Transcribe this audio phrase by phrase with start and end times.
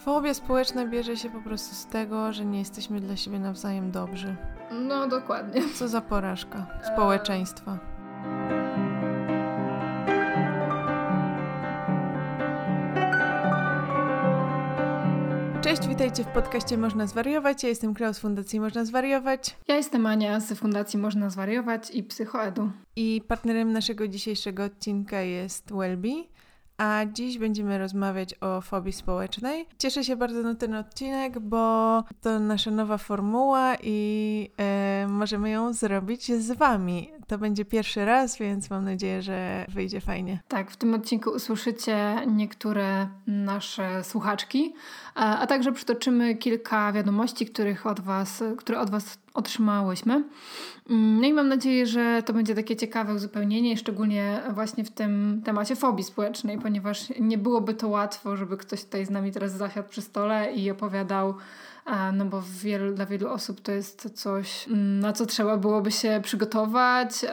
[0.00, 4.36] Fobia społeczna bierze się po prostu z tego, że nie jesteśmy dla siebie nawzajem dobrzy.
[4.72, 5.62] No, dokładnie.
[5.74, 7.78] Co za porażka społeczeństwa.
[15.62, 17.62] Cześć, witajcie w podcaście Można Zwariować.
[17.62, 19.56] Ja jestem Klaus z Fundacji Można Zwariować.
[19.68, 22.70] Ja jestem Ania z Fundacji Można Zwariować i Psychoedu.
[22.96, 26.08] I partnerem naszego dzisiejszego odcinka jest Wellbe
[26.80, 29.66] a dziś będziemy rozmawiać o fobii społecznej.
[29.78, 35.72] Cieszę się bardzo na ten odcinek, bo to nasza nowa formuła i e, możemy ją
[35.72, 37.10] zrobić z Wami.
[37.26, 40.40] To będzie pierwszy raz, więc mam nadzieję, że wyjdzie fajnie.
[40.48, 44.74] Tak, w tym odcinku usłyszycie niektóre nasze słuchaczki,
[45.14, 50.14] a, a także przytoczymy kilka wiadomości, których od was, które od Was otrzymałyśmy.
[50.90, 55.42] Mm, no i mam nadzieję, że to będzie takie ciekawe uzupełnienie, szczególnie właśnie w tym
[55.44, 59.88] temacie fobii społecznej, ponieważ nie byłoby to łatwo, żeby ktoś tutaj z nami teraz zasiadł
[59.88, 61.34] przy stole i opowiadał
[62.12, 66.20] no bo wielu, dla wielu osób to jest coś, mm, na co trzeba byłoby się
[66.24, 67.24] przygotować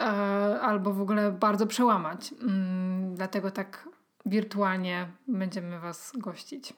[0.62, 2.34] albo w ogóle bardzo przełamać.
[2.42, 3.90] Mm, dlatego tak
[4.26, 6.74] wirtualnie będziemy Was gościć.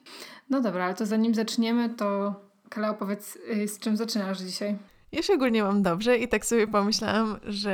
[0.50, 2.36] No dobra, ale to zanim zaczniemy, to
[2.70, 4.78] Kala, opowiedz, y, z czym zaczynasz dzisiaj?
[5.12, 7.72] Ja się ogólnie mam dobrze i tak sobie pomyślałam, że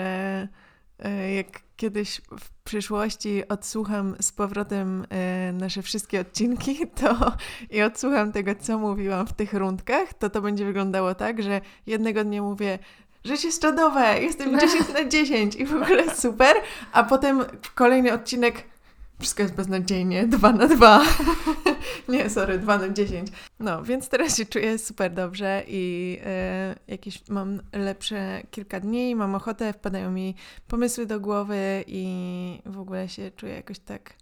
[0.99, 7.31] e, jak kiedyś w przyszłości odsłucham z powrotem e, nasze wszystkie odcinki to
[7.69, 12.23] i odsłucham tego, co mówiłam w tych rundkach, to to będzie wyglądało tak, że jednego
[12.23, 12.79] dnia mówię
[13.25, 16.55] życie szczadowe, jestem 10 na 10 i w ogóle super,
[16.91, 18.63] a potem kolejny odcinek
[19.19, 21.03] wszystko jest beznadziejnie, 2 na 2.
[22.09, 23.29] nie, sorry, 2 na 10.
[23.59, 29.35] No, więc teraz się czuję super dobrze i e, jakieś mam lepsze kilka dni, mam
[29.35, 30.35] ochotę, wpadają mi
[30.67, 32.05] pomysły do głowy i
[32.65, 34.13] w ogóle się czuję jakoś tak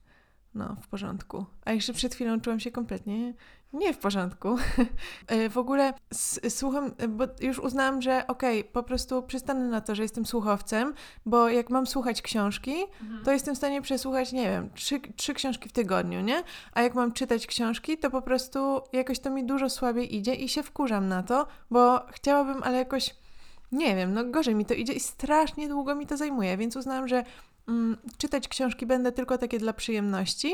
[0.55, 1.45] no, w porządku.
[1.65, 3.33] A jeszcze przed chwilą czułam się kompletnie
[3.73, 4.55] nie w porządku.
[5.27, 5.93] E, w ogóle
[6.49, 10.93] słucham, bo już uznałam, że okej, okay, po prostu przystanę na to, że jestem słuchowcem,
[11.25, 13.23] bo jak mam słuchać książki, mhm.
[13.25, 16.43] to jestem w stanie przesłuchać, nie wiem, trzy, trzy książki w tygodniu, nie?
[16.73, 20.49] A jak mam czytać książki, to po prostu jakoś to mi dużo słabiej idzie i
[20.49, 23.15] się wkurzam na to, bo chciałabym, ale jakoś
[23.71, 27.07] nie wiem, no gorzej mi to idzie i strasznie długo mi to zajmuje, więc uznałam,
[27.07, 27.23] że
[27.67, 30.53] mm, czytać książki będę tylko takie dla przyjemności,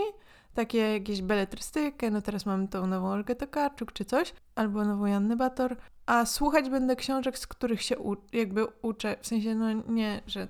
[0.53, 5.35] takie jakieś beletrystykę, no teraz mamy tą nową Olgę Tokarczuk czy coś, albo nową Jannę
[5.35, 7.95] Bator, a słuchać będę książek, z których się
[8.33, 10.47] jakby uczę, w sensie no nie, że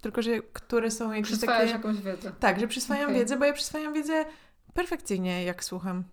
[0.00, 1.72] tylko, że które są jakieś Przyswajasz takie...
[1.72, 2.32] jakąś wiedzę.
[2.40, 3.18] Tak, że przyswajam okay.
[3.18, 4.24] wiedzę, bo ja przyswajam wiedzę
[4.74, 6.04] perfekcyjnie, jak słucham.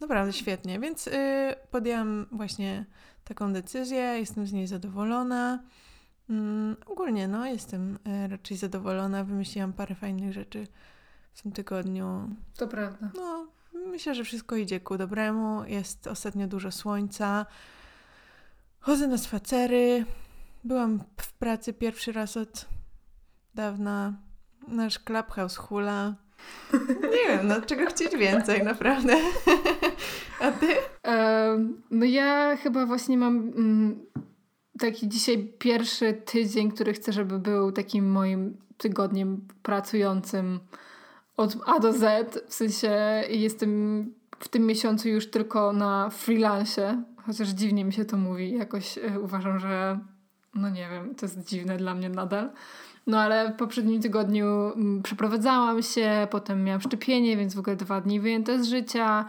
[0.00, 1.12] Naprawdę świetnie, więc yy,
[1.70, 2.86] podjęłam właśnie
[3.24, 5.62] taką decyzję, jestem z niej zadowolona.
[6.30, 10.66] Mm, ogólnie, no, jestem y, raczej zadowolona, wymyśliłam parę fajnych rzeczy
[11.32, 12.36] w tym tygodniu.
[12.56, 13.10] To prawda.
[13.14, 13.46] No,
[13.86, 15.64] myślę, że wszystko idzie ku dobremu.
[15.64, 17.46] Jest ostatnio dużo słońca.
[18.80, 20.04] Chodzę na spacery.
[20.64, 22.68] Byłam w pracy pierwszy raz od
[23.54, 24.12] dawna.
[24.68, 26.14] Nasz clubhouse hula.
[27.02, 29.16] Nie wiem, no czego chcieć więcej, naprawdę.
[30.40, 30.66] A ty?
[31.90, 34.06] no ja chyba właśnie mam mm,
[34.78, 40.60] taki dzisiaj pierwszy tydzień, który chcę, żeby był takim moim tygodniem pracującym
[41.40, 42.38] od A do Z.
[42.48, 44.04] W sensie jestem
[44.38, 48.52] w tym miesiącu już tylko na freelance, chociaż dziwnie mi się to mówi.
[48.58, 49.98] Jakoś e, uważam, że
[50.54, 52.50] no nie wiem, to jest dziwne dla mnie nadal.
[53.06, 58.00] No ale w poprzednim tygodniu mm, przeprowadzałam się, potem miałam szczepienie, więc w ogóle dwa
[58.00, 59.24] dni wyjęte z życia.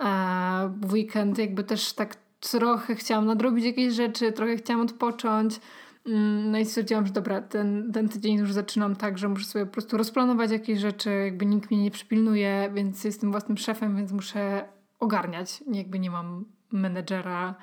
[0.00, 5.60] E, w weekend jakby też tak trochę chciałam nadrobić jakieś rzeczy, trochę chciałam odpocząć.
[6.06, 9.66] Mm, no i stwierdziłam, że dobra, ten, ten tydzień już zaczynam tak, że muszę sobie
[9.66, 14.12] po prostu rozplanować jakieś rzeczy, jakby nikt mnie nie przypilnuje, więc jestem własnym szefem, więc
[14.12, 14.64] muszę
[14.98, 15.64] ogarniać.
[15.72, 17.54] Jakby nie mam menedżera,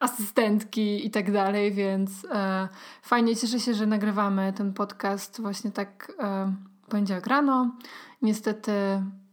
[0.00, 2.68] asystentki i tak dalej, więc e,
[3.02, 6.52] fajnie, cieszę się, że nagrywamy ten podcast właśnie tak e,
[6.88, 7.76] poniedziałek rano.
[8.22, 8.72] Niestety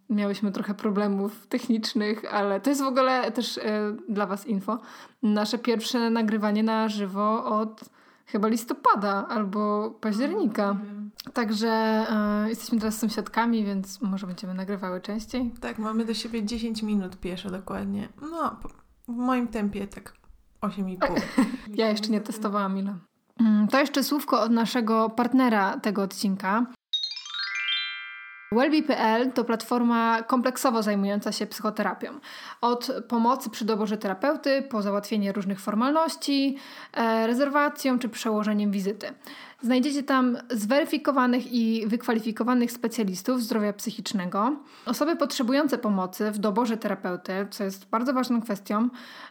[0.10, 3.62] miałyśmy trochę problemów technicznych, ale to jest w ogóle też e,
[4.10, 4.80] dla Was info.
[5.24, 10.78] Nasze pierwsze nagrywanie na żywo od chyba listopada albo października.
[11.34, 15.52] Także e, jesteśmy teraz sąsiadkami, więc może będziemy nagrywały częściej.
[15.62, 18.10] Tak, mamy do siebie 10 minut pieszo dokładnie.
[18.22, 18.56] No,
[19.08, 20.14] w moim tempie tak
[20.62, 21.22] 8,5.
[21.82, 22.96] ja jeszcze nie testowałam ile.
[23.40, 26.66] Mm, to jeszcze słówko od naszego partnera tego odcinka.
[28.52, 32.20] Wellbe.pl to platforma kompleksowo zajmująca się psychoterapią.
[32.62, 36.58] Od pomocy przy doborze terapeuty, po załatwienie różnych formalności,
[36.94, 39.14] e, rezerwacją czy przełożeniem wizyty.
[39.62, 44.56] Znajdziecie tam zweryfikowanych i wykwalifikowanych specjalistów zdrowia psychicznego,
[44.86, 48.90] osoby potrzebujące pomocy w doborze terapeuty, co jest bardzo ważną kwestią,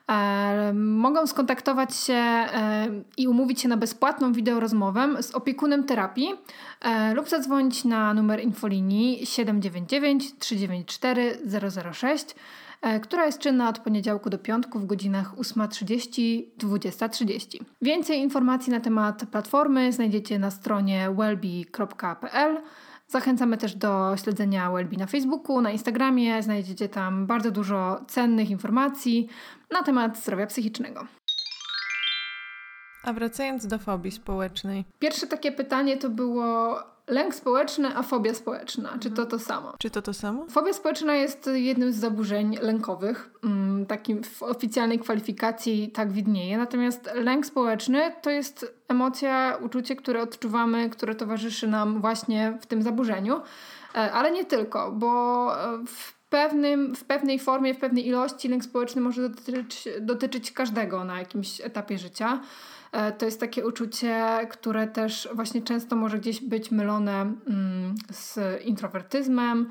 [0.09, 2.87] e, mogą skontaktować się e,
[3.17, 6.35] i umówić się na bezpłatną wideorozmowę z opiekunem terapii
[6.81, 11.39] e, lub zadzwonić na numer infolinii 799 394
[11.93, 12.35] 006 E,
[13.03, 17.65] która jest czynna od poniedziałku do piątku w godzinach 8.30-20.30.
[17.83, 22.61] Więcej informacji na temat platformy znajdziecie na stronie wellbe.pl.
[23.09, 26.43] Zachęcamy też do śledzenia Wellbe na Facebooku, na Instagramie.
[26.43, 29.29] Znajdziecie tam bardzo dużo cennych informacji
[29.71, 31.07] na temat zdrowia psychicznego.
[33.03, 34.85] A wracając do fobii społecznej.
[34.99, 38.99] Pierwsze takie pytanie to było Lęk społeczny, a fobia społeczna.
[39.01, 39.75] Czy to to samo?
[39.79, 40.47] Czy to to samo?
[40.49, 43.31] Fobia społeczna jest jednym z zaburzeń lękowych.
[43.45, 46.59] Mm, takim w oficjalnej kwalifikacji tak widnieje.
[46.59, 52.83] Natomiast lęk społeczny to jest emocja, uczucie, które odczuwamy, które towarzyszy nam właśnie w tym
[52.83, 53.41] zaburzeniu.
[53.95, 58.65] E, ale nie tylko, bo e, w pewnym, w pewnej formie, w pewnej ilości lęk
[58.65, 62.41] społeczny może dotyczyć, dotyczyć każdego na jakimś etapie życia.
[62.95, 68.39] E, to jest takie uczucie, które też właśnie często może gdzieś być mylone mm, z
[68.65, 69.69] introwertyzmem,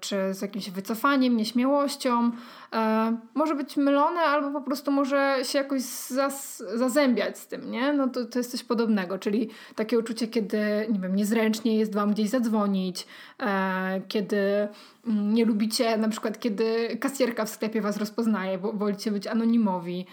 [0.00, 2.30] czy z jakimś wycofaniem, nieśmiałością.
[2.72, 7.92] E, może być mylone, albo po prostu może się jakoś zas, zazębiać z tym, nie?
[7.92, 10.58] No to, to jest coś podobnego, czyli takie uczucie, kiedy,
[10.92, 13.06] nie wiem, niezręcznie jest wam gdzieś zadzwonić,
[13.40, 14.68] e, kiedy
[15.06, 20.06] mm, nie lubicie, na przykład kiedy kasjerka w sklepie was rozpoznaje, bo wolicie być anonimowi,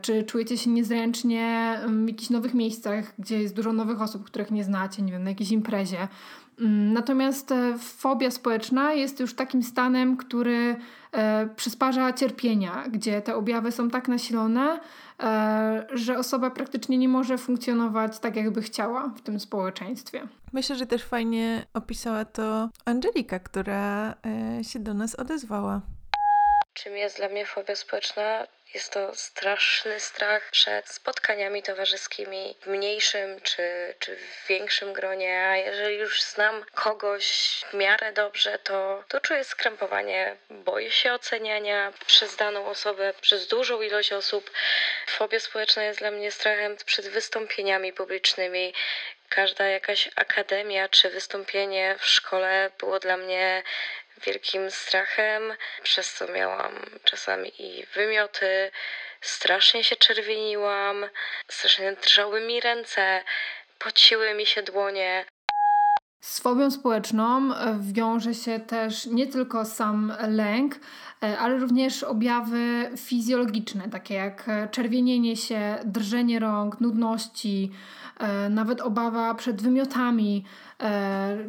[0.00, 4.64] czy czujecie się niezręcznie w jakichś nowych miejscach, gdzie jest dużo nowych osób, których nie
[4.64, 6.08] znacie, nie wiem, na jakiejś imprezie.
[6.60, 10.76] Mm, natomiast e, fobia społeczna jest już takim stanem, który
[11.12, 14.80] e, przysparza cierpienia, gdzie te objawy są tak nasilone,
[15.20, 20.28] e, że osoba praktycznie nie może funkcjonować tak, jakby chciała w tym społeczeństwie.
[20.52, 24.14] Myślę, że też fajnie opisała to Angelika, która
[24.62, 25.80] się do nas odezwała.
[26.74, 28.46] Czym jest dla mnie fobia społeczna?
[28.74, 35.56] Jest to straszny strach przed spotkaniami towarzyskimi w mniejszym czy, czy w większym gronie, a
[35.56, 37.26] jeżeli już znam kogoś
[37.70, 43.82] w miarę dobrze, to, to czuję skrępowanie, boję się oceniania przez daną osobę, przez dużą
[43.82, 44.50] ilość osób.
[45.06, 48.74] Fobia społeczna jest dla mnie strachem przed wystąpieniami publicznymi,
[49.28, 53.62] każda jakaś akademia czy wystąpienie w szkole było dla mnie
[54.26, 55.42] wielkim strachem,
[55.82, 56.72] przez co miałam
[57.04, 58.70] czasami i wymioty,
[59.20, 61.04] strasznie się czerwieniłam,
[61.48, 63.24] strasznie drżały mi ręce,
[63.78, 65.24] pociły mi się dłonie.
[66.20, 67.50] Z fobią społeczną
[67.80, 70.74] wiąże się też nie tylko sam lęk,
[71.22, 77.72] e, ale również objawy fizjologiczne, takie jak czerwienienie się, drżenie rąk, nudności,
[78.20, 80.44] e, nawet obawa przed wymiotami,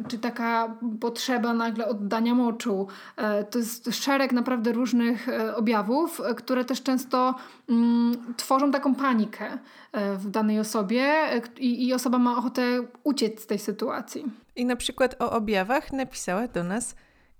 [0.08, 2.86] czy taka potrzeba nagle oddania moczu.
[3.50, 7.34] To jest szereg naprawdę różnych objawów, które też często
[7.68, 9.58] mm, tworzą taką panikę
[10.16, 11.04] w danej osobie
[11.58, 12.62] i osoba ma ochotę
[13.04, 14.24] uciec z tej sytuacji.
[14.56, 16.94] I na przykład o objawach napisała do nas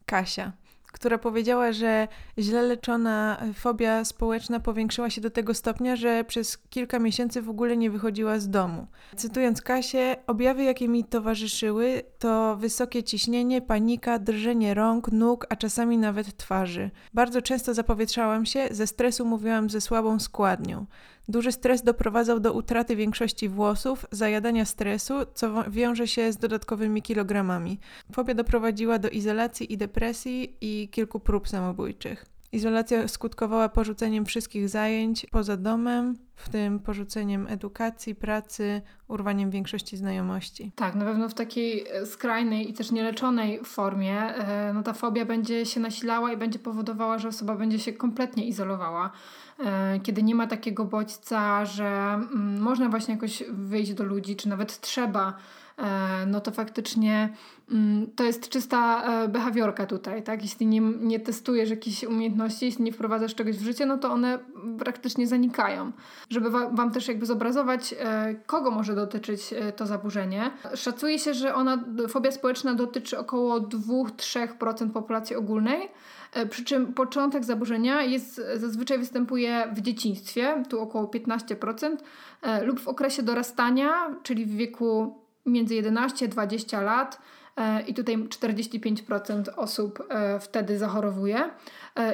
[0.06, 0.52] Kasia
[0.96, 2.08] która powiedziała, że
[2.38, 7.76] źle leczona fobia społeczna powiększyła się do tego stopnia, że przez kilka miesięcy w ogóle
[7.76, 8.86] nie wychodziła z domu.
[9.16, 15.98] Cytując Kasię, objawy, jakie mi towarzyszyły, to wysokie ciśnienie, panika, drżenie rąk, nóg, a czasami
[15.98, 16.90] nawet twarzy.
[17.14, 20.86] Bardzo często zapowietrzałam się, ze stresu mówiłam ze słabą składnią.
[21.28, 27.78] Duży stres doprowadzał do utraty większości włosów, zajadania stresu, co wiąże się z dodatkowymi kilogramami.
[28.12, 32.26] Fobia doprowadziła do izolacji i depresji i kilku prób samobójczych.
[32.52, 40.72] Izolacja skutkowała porzuceniem wszystkich zajęć poza domem, w tym porzuceniem edukacji, pracy, urwaniem większości znajomości.
[40.74, 45.24] Tak, na pewno w takiej e, skrajnej i też nieleczonej formie e, no ta fobia
[45.24, 49.10] będzie się nasilała i będzie powodowała, że osoba będzie się kompletnie izolowała.
[49.64, 54.48] E, kiedy nie ma takiego bodźca, że mm, można właśnie jakoś wyjść do ludzi, czy
[54.48, 55.36] nawet trzeba
[56.26, 57.28] no to faktycznie
[57.70, 60.42] mm, to jest czysta e, behawiorka tutaj, tak?
[60.42, 64.38] Jeśli nie, nie testujesz jakichś umiejętności, jeśli nie wprowadzasz czegoś w życie, no to one
[64.78, 65.92] praktycznie zanikają.
[66.30, 70.50] Żeby Wam też jakby zobrazować, e, kogo może dotyczyć to zaburzenie.
[70.74, 75.88] Szacuje się, że ona, fobia społeczna dotyczy około 2-3% populacji ogólnej,
[76.50, 81.96] przy czym początek zaburzenia jest, zazwyczaj występuje w dzieciństwie, tu około 15%,
[82.62, 83.92] lub w okresie dorastania,
[84.22, 87.18] czyli w wieku między 11 a 20 lat,
[87.86, 90.08] i tutaj 45% osób
[90.40, 91.50] wtedy zachorowuje.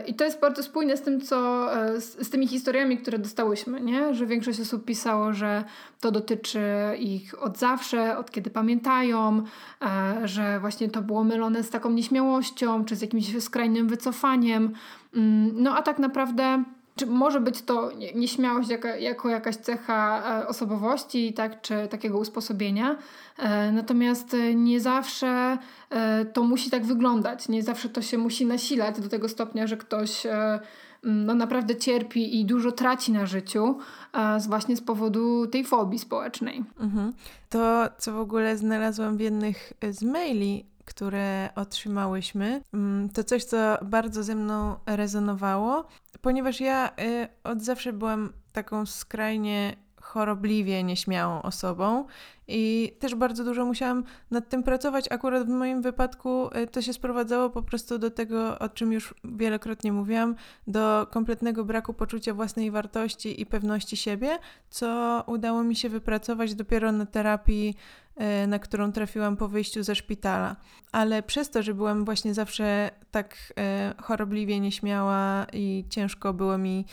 [0.06, 4.14] I to jest bardzo spójne z tym, co z, z tymi historiami, które dostałyśmy, nie?
[4.14, 5.64] że większość osób pisało, że
[6.00, 6.60] to dotyczy
[6.98, 9.42] ich od zawsze, od kiedy pamiętają,
[10.24, 14.72] że właśnie to było mylone z taką nieśmiałością czy z jakimś skrajnym wycofaniem.
[15.14, 16.64] Mm, no a tak naprawdę
[16.96, 18.68] czy może być to nieśmiałość
[18.99, 22.96] jako, jakaś cecha e, osobowości, tak, czy takiego usposobienia,
[23.38, 25.58] e, natomiast nie zawsze
[25.90, 29.76] e, to musi tak wyglądać, nie zawsze to się musi nasilać do tego stopnia, że
[29.76, 30.26] ktoś
[31.02, 33.78] no, naprawdę cierpi i dużo traci na życiu
[34.38, 36.64] z właśnie z powodu tej fobii społecznej.
[36.80, 37.12] Mhm.
[37.50, 43.78] To, co w ogóle znalazłam w jednych z maili które otrzymałyśmy, mm, to coś, co
[43.82, 45.84] bardzo ze mną rezonowało,
[46.20, 52.04] ponieważ ja y, od zawsze byłam taką skrajnie chorobliwie nieśmiałą osobą
[52.48, 55.12] i też bardzo dużo musiałam nad tym pracować.
[55.12, 59.14] Akurat w moim wypadku y, to się sprowadzało po prostu do tego, o czym już
[59.24, 60.34] wielokrotnie mówiłam,
[60.66, 64.38] do kompletnego braku poczucia własnej wartości i pewności siebie,
[64.70, 67.76] co udało mi się wypracować dopiero na terapii
[68.47, 70.57] na którą trafiłam po wyjściu ze szpitala.
[70.92, 73.37] Ale przez to, że byłam właśnie zawsze tak
[73.99, 76.85] y, chorobliwie nieśmiała i ciężko było mi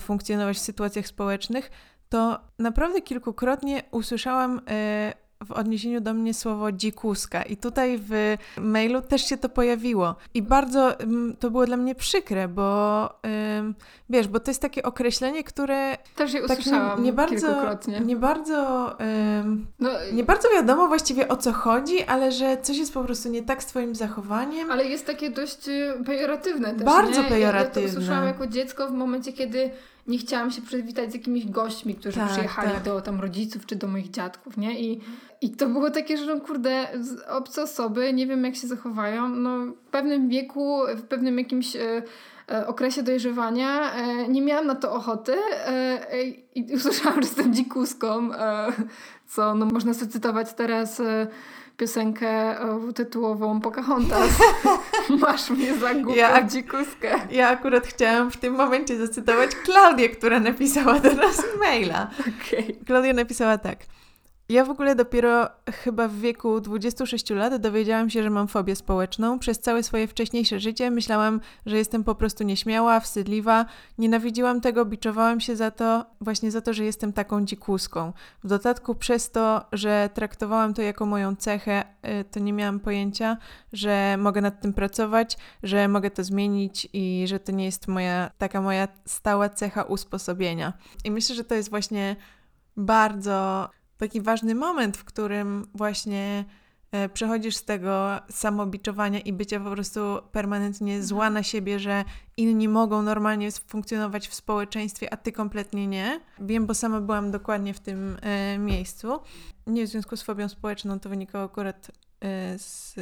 [0.00, 1.70] funkcjonować w sytuacjach społecznych,
[2.10, 5.12] to naprawdę kilkukrotnie usłyszałam e,
[5.44, 10.42] w odniesieniu do mnie słowo dzikuska i tutaj w mailu też się to pojawiło i
[10.42, 13.08] bardzo mm, to było dla mnie przykre, bo
[14.10, 17.46] wiesz, bo to jest takie określenie, które też je tak usłyszałam nie, nie bardzo,
[18.04, 18.90] nie bardzo
[19.78, 23.42] no, nie bardzo wiadomo właściwie o co chodzi, ale że coś jest po prostu nie
[23.42, 24.70] tak z twoim zachowaniem.
[24.70, 27.28] Ale jest takie dość y, pejoratywne też, Bardzo nie?
[27.28, 27.82] pejoratywne.
[27.82, 29.70] Ja to usłyszałam jako dziecko w momencie, kiedy
[30.06, 32.82] nie chciałam się przywitać z jakimiś gośćmi, którzy tak, przyjechali tak.
[32.82, 34.80] do tam rodziców czy do moich dziadków, nie?
[34.80, 35.00] I,
[35.40, 36.88] I to było takie, że no kurde,
[37.28, 42.02] obce osoby, nie wiem jak się zachowają, no w pewnym wieku, w pewnym jakimś e,
[42.48, 45.34] e okresie dojrzewania e, nie miałam na to ochoty
[45.66, 48.72] e, i usłyszałam, że jestem dzikuską, e,
[49.26, 51.26] co no, można sobie cytować teraz e,
[51.80, 52.56] piosenkę
[52.94, 54.30] tytułową Pocahontas.
[55.20, 57.18] Masz mnie za głupą ja, dzikuskę.
[57.30, 62.10] Ja akurat chciałam w tym momencie zacytować Klaudię, która napisała do nas maila.
[62.20, 62.76] Okay.
[62.86, 63.78] Klaudia napisała tak.
[64.50, 69.38] Ja w ogóle dopiero chyba w wieku 26 lat dowiedziałam się, że mam fobię społeczną.
[69.38, 73.66] Przez całe swoje wcześniejsze życie myślałam, że jestem po prostu nieśmiała, wstydliwa.
[73.98, 78.12] Nienawidziłam tego, biczowałam się za to, właśnie za to, że jestem taką dzikuską.
[78.44, 81.84] W dodatku przez to, że traktowałam to jako moją cechę,
[82.20, 83.36] y, to nie miałam pojęcia,
[83.72, 88.30] że mogę nad tym pracować, że mogę to zmienić i że to nie jest moja
[88.38, 90.72] taka moja stała cecha usposobienia.
[91.04, 92.16] I myślę, że to jest właśnie
[92.76, 96.44] bardzo taki ważny moment, w którym właśnie
[96.92, 100.00] e, przechodzisz z tego samobiczowania i bycia po prostu
[100.32, 101.06] permanentnie mhm.
[101.06, 102.04] zła na siebie, że
[102.36, 106.20] inni mogą normalnie funkcjonować w społeczeństwie, a ty kompletnie nie.
[106.38, 109.20] Wiem, bo sama byłam dokładnie w tym e, miejscu.
[109.66, 111.90] Nie w związku z fobią społeczną, to wynikało akurat
[112.20, 112.94] e, z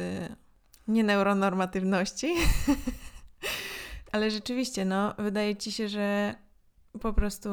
[0.87, 2.35] nieneuronormatywności.
[4.11, 6.35] Ale rzeczywiście, no, wydaje ci się, że
[7.01, 7.49] po prostu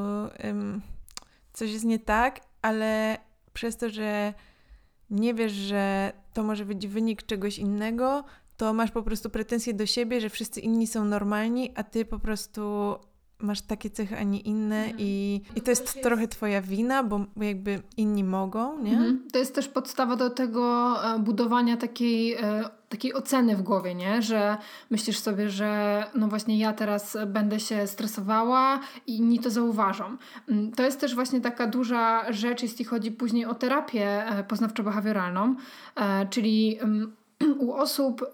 [1.53, 3.17] coś jest nie tak, ale
[3.57, 4.33] przez to, że
[5.09, 8.23] nie wiesz, że to może być wynik czegoś innego,
[8.57, 12.19] to masz po prostu pretensje do siebie, że wszyscy inni są normalni, a ty po
[12.19, 12.95] prostu
[13.39, 14.95] masz takie cechy, a nie inne mhm.
[14.99, 18.91] i, i to jest trochę twoja wina, bo jakby inni mogą, nie?
[18.91, 19.27] Mhm.
[19.31, 24.21] To jest też podstawa do tego e, budowania takiej, e, takiej oceny w głowie, nie?
[24.21, 24.57] Że
[24.89, 30.17] myślisz sobie, że no właśnie ja teraz będę się stresowała i inni to zauważą.
[30.49, 35.55] Mm, to jest też właśnie taka duża rzecz, jeśli chodzi później o terapię e, poznawczo-behawioralną,
[36.29, 37.15] czyli mm,
[37.59, 38.25] u osób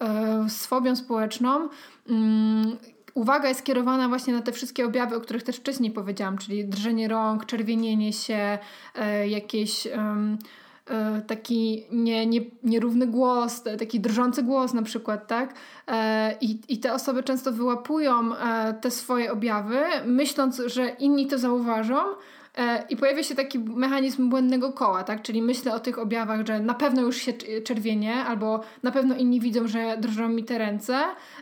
[0.47, 1.69] z fobią społeczną
[2.09, 2.77] mm,
[3.13, 7.07] uwaga jest skierowana właśnie na te wszystkie objawy, o których też wcześniej powiedziałam, czyli drżenie
[7.07, 8.57] rąk, czerwienienie się,
[8.95, 15.53] e, jakieś e, taki nie, nie, nierówny głos, taki drżący głos na przykład, tak?
[15.87, 21.37] E, I, I te osoby często wyłapują e, te swoje objawy, myśląc, że inni to
[21.37, 22.42] zauważą, E,
[22.89, 25.21] I pojawia się taki mechanizm błędnego koła, tak?
[25.21, 27.33] Czyli myślę o tych objawach, że na pewno już się
[27.63, 30.99] czerwienie, albo na pewno inni widzą, że drżą mi te ręce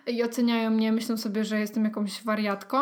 [0.08, 2.78] i oceniają mnie, myślą sobie, że jestem jakąś wariatką.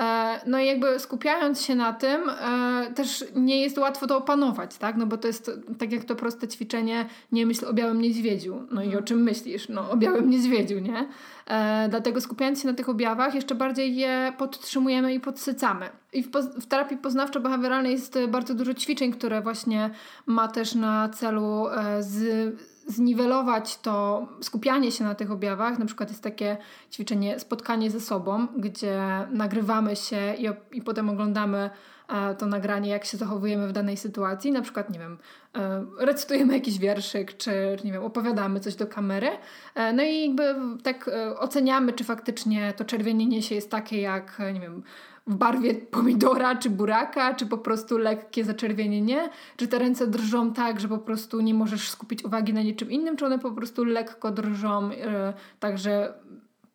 [0.00, 4.76] E, no i jakby skupiając się na tym, e, też nie jest łatwo to opanować,
[4.76, 4.96] tak?
[4.96, 8.66] No bo to jest tak jak to proste ćwiczenie, nie myśl o białym niedźwiedziu.
[8.70, 9.68] No i o czym myślisz?
[9.68, 11.08] No o białym niedźwiedziu, nie?
[11.46, 15.90] E, dlatego skupiając się na tych objawach, jeszcze bardziej je podtrzymujemy i podsycamy.
[16.16, 16.30] I w,
[16.60, 19.90] w terapii poznawczo-behawioralnej jest bardzo dużo ćwiczeń, które właśnie
[20.26, 22.54] ma też na celu e, z,
[22.86, 25.78] zniwelować to skupianie się na tych objawach.
[25.78, 26.56] Na przykład jest takie
[26.92, 31.70] ćwiczenie spotkanie ze sobą, gdzie nagrywamy się i, i potem oglądamy
[32.08, 34.52] e, to nagranie, jak się zachowujemy w danej sytuacji.
[34.52, 35.18] Na przykład, nie wiem,
[35.56, 39.30] e, recytujemy jakiś wierszyk, czy nie wiem, opowiadamy coś do kamery.
[39.74, 44.60] E, no i jakby tak oceniamy, czy faktycznie to czerwienienie się jest takie, jak, nie
[44.60, 44.82] wiem,
[45.26, 49.28] w barwie pomidora czy buraka, czy po prostu lekkie zaczerwienienie?
[49.56, 53.16] Czy te ręce drżą tak, że po prostu nie możesz skupić uwagi na niczym innym,
[53.16, 54.96] czy one po prostu lekko drżą, yy,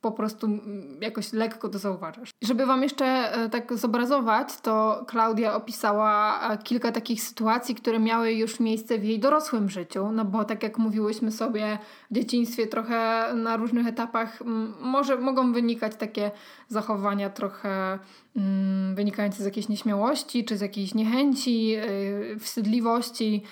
[0.01, 2.29] po prostu mm, jakoś lekko to zauważasz.
[2.41, 8.33] Żeby Wam jeszcze e, tak zobrazować, to Klaudia opisała e, kilka takich sytuacji, które miały
[8.33, 11.77] już miejsce w jej dorosłym życiu, no bo tak jak mówiłyśmy sobie
[12.11, 14.39] w dzieciństwie trochę na różnych etapach
[14.81, 16.31] może mogą wynikać takie
[16.67, 17.99] zachowania trochę
[18.35, 23.43] mm, wynikające z jakiejś nieśmiałości, czy z jakiejś niechęci, yy, wstydliwości.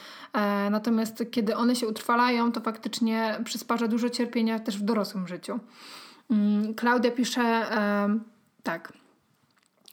[0.72, 5.60] Natomiast kiedy one się utrwalają, to faktycznie przysparza dużo cierpienia też w dorosłym życiu.
[6.30, 7.66] Mm, Klaudia pisze
[8.64, 8.94] tak.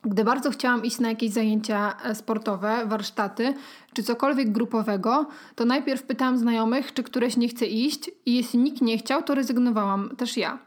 [0.07, 3.55] Gdy bardzo chciałam iść na jakieś zajęcia e, sportowe, warsztaty
[3.95, 8.83] czy cokolwiek grupowego, to najpierw pytałam znajomych, czy któreś nie chce iść, i jeśli nikt
[8.83, 10.59] nie chciał, to rezygnowałam też ja.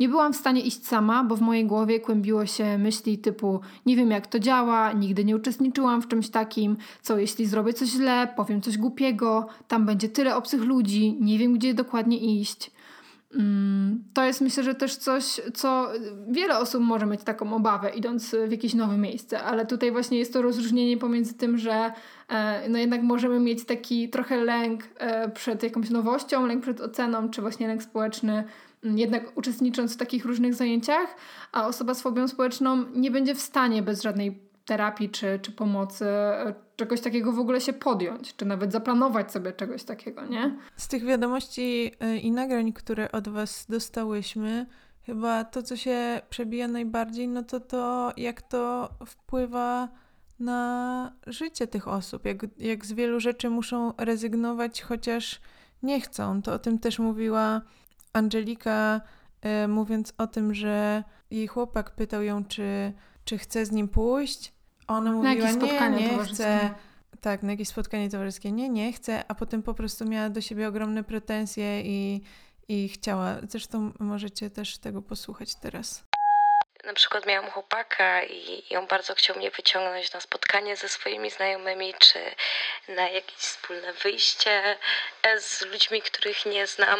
[0.00, 3.96] Nie byłam w stanie iść sama, bo w mojej głowie kłębiło się myśli typu: Nie
[3.96, 8.28] wiem jak to działa, nigdy nie uczestniczyłam w czymś takim, co jeśli zrobię coś źle,
[8.36, 12.70] powiem coś głupiego, tam będzie tyle obcych ludzi, nie wiem gdzie dokładnie iść.
[13.34, 15.92] Mm, to jest myślę, że też coś, co
[16.28, 20.32] wiele osób może mieć taką obawę, idąc w jakieś nowe miejsce, ale tutaj właśnie jest
[20.32, 21.92] to rozróżnienie pomiędzy tym, że
[22.28, 27.30] e, no jednak możemy mieć taki trochę lęk e, przed jakąś nowością, lęk przed oceną,
[27.30, 28.44] czy właśnie lęk społeczny,
[28.84, 31.16] mm, jednak uczestnicząc w takich różnych zajęciach,
[31.52, 36.04] a osoba z fobią społeczną nie będzie w stanie bez żadnej terapii czy, czy pomocy
[36.08, 40.58] e, czegoś takiego w ogóle się podjąć, czy nawet zaplanować sobie czegoś takiego, nie?
[40.76, 44.66] Z tych wiadomości e, i nagrań, które od Was dostałyśmy,
[45.02, 49.88] chyba to, co się przebija najbardziej, no to to, jak to wpływa
[50.40, 55.40] na życie tych osób, jak, jak z wielu rzeczy muszą rezygnować, chociaż
[55.82, 56.42] nie chcą.
[56.42, 57.62] To o tym też mówiła
[58.12, 59.00] Angelika,
[59.40, 62.92] e, mówiąc o tym, że jej chłopak pytał ją, czy,
[63.24, 64.57] czy chce z nim pójść,
[64.88, 66.74] ona mówiła, nie, nie chcę.
[67.20, 68.52] Tak, na jakieś spotkanie towarzyskie.
[68.52, 72.20] Nie, nie chcę, a potem po prostu miała do siebie ogromne pretensje i,
[72.68, 73.36] i chciała.
[73.48, 76.04] Zresztą możecie też tego posłuchać teraz.
[76.84, 81.30] Na przykład miałam chłopaka i, i on bardzo chciał mnie wyciągnąć na spotkanie ze swoimi
[81.30, 82.18] znajomymi, czy
[82.88, 84.78] na jakieś wspólne wyjście
[85.38, 86.98] z ludźmi, których nie znam.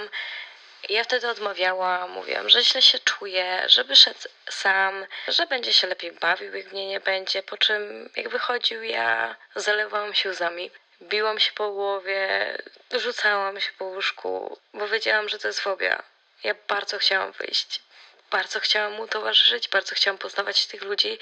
[0.89, 4.21] Ja wtedy odmawiałam, mówiłam, że źle się czuję, że wyszedł
[4.51, 7.43] sam, że będzie się lepiej bawił, jak mnie nie będzie.
[7.43, 10.71] Po czym, jak wychodził, ja zalewałam się łzami.
[11.03, 12.59] Biłam się po głowie,
[12.93, 16.03] rzucałam się po łóżku, bo wiedziałam, że to jest fobia.
[16.45, 17.83] Ja bardzo chciałam wyjść,
[18.31, 21.19] bardzo chciałam mu towarzyszyć, bardzo chciałam poznawać tych ludzi,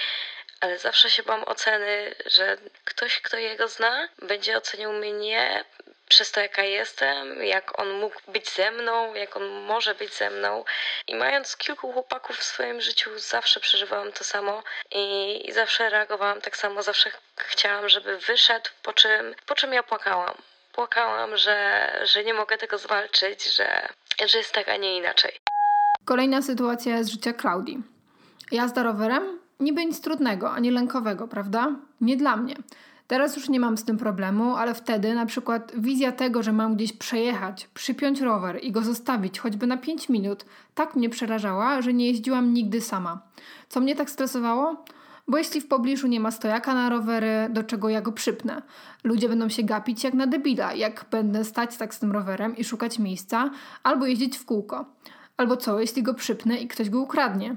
[0.60, 5.64] ale zawsze się bałam oceny, że ktoś, kto jego zna, będzie oceniał mnie
[6.08, 10.30] przez to, jaka jestem, jak on mógł być ze mną, jak on może być ze
[10.30, 10.64] mną.
[11.06, 14.62] I mając kilku chłopaków w swoim życiu, zawsze przeżywałam to samo
[14.94, 19.82] i, i zawsze reagowałam tak samo, zawsze chciałam, żeby wyszedł, po czym, po czym ja
[19.82, 20.34] płakałam.
[20.72, 23.88] Płakałam, że, że nie mogę tego zwalczyć, że,
[24.26, 25.32] że jest tak, a nie inaczej.
[26.04, 27.78] Kolejna sytuacja z życia Klaudii.
[28.52, 29.40] Jazda rowerem?
[29.60, 31.68] Niby nic trudnego, ani lękowego, prawda?
[32.00, 32.56] Nie dla mnie.
[33.06, 36.76] Teraz już nie mam z tym problemu, ale wtedy na przykład wizja tego, że mam
[36.76, 41.92] gdzieś przejechać, przypiąć rower i go zostawić choćby na 5 minut, tak mnie przerażała, że
[41.92, 43.20] nie jeździłam nigdy sama.
[43.68, 44.84] Co mnie tak stresowało?
[45.28, 48.62] Bo jeśli w pobliżu nie ma stojaka na rowery, do czego ja go przypnę?
[49.04, 52.64] Ludzie będą się gapić jak na debila, jak będę stać tak z tym rowerem i
[52.64, 53.50] szukać miejsca,
[53.82, 54.84] albo jeździć w kółko.
[55.36, 57.56] Albo co, jeśli go przypnę i ktoś go ukradnie?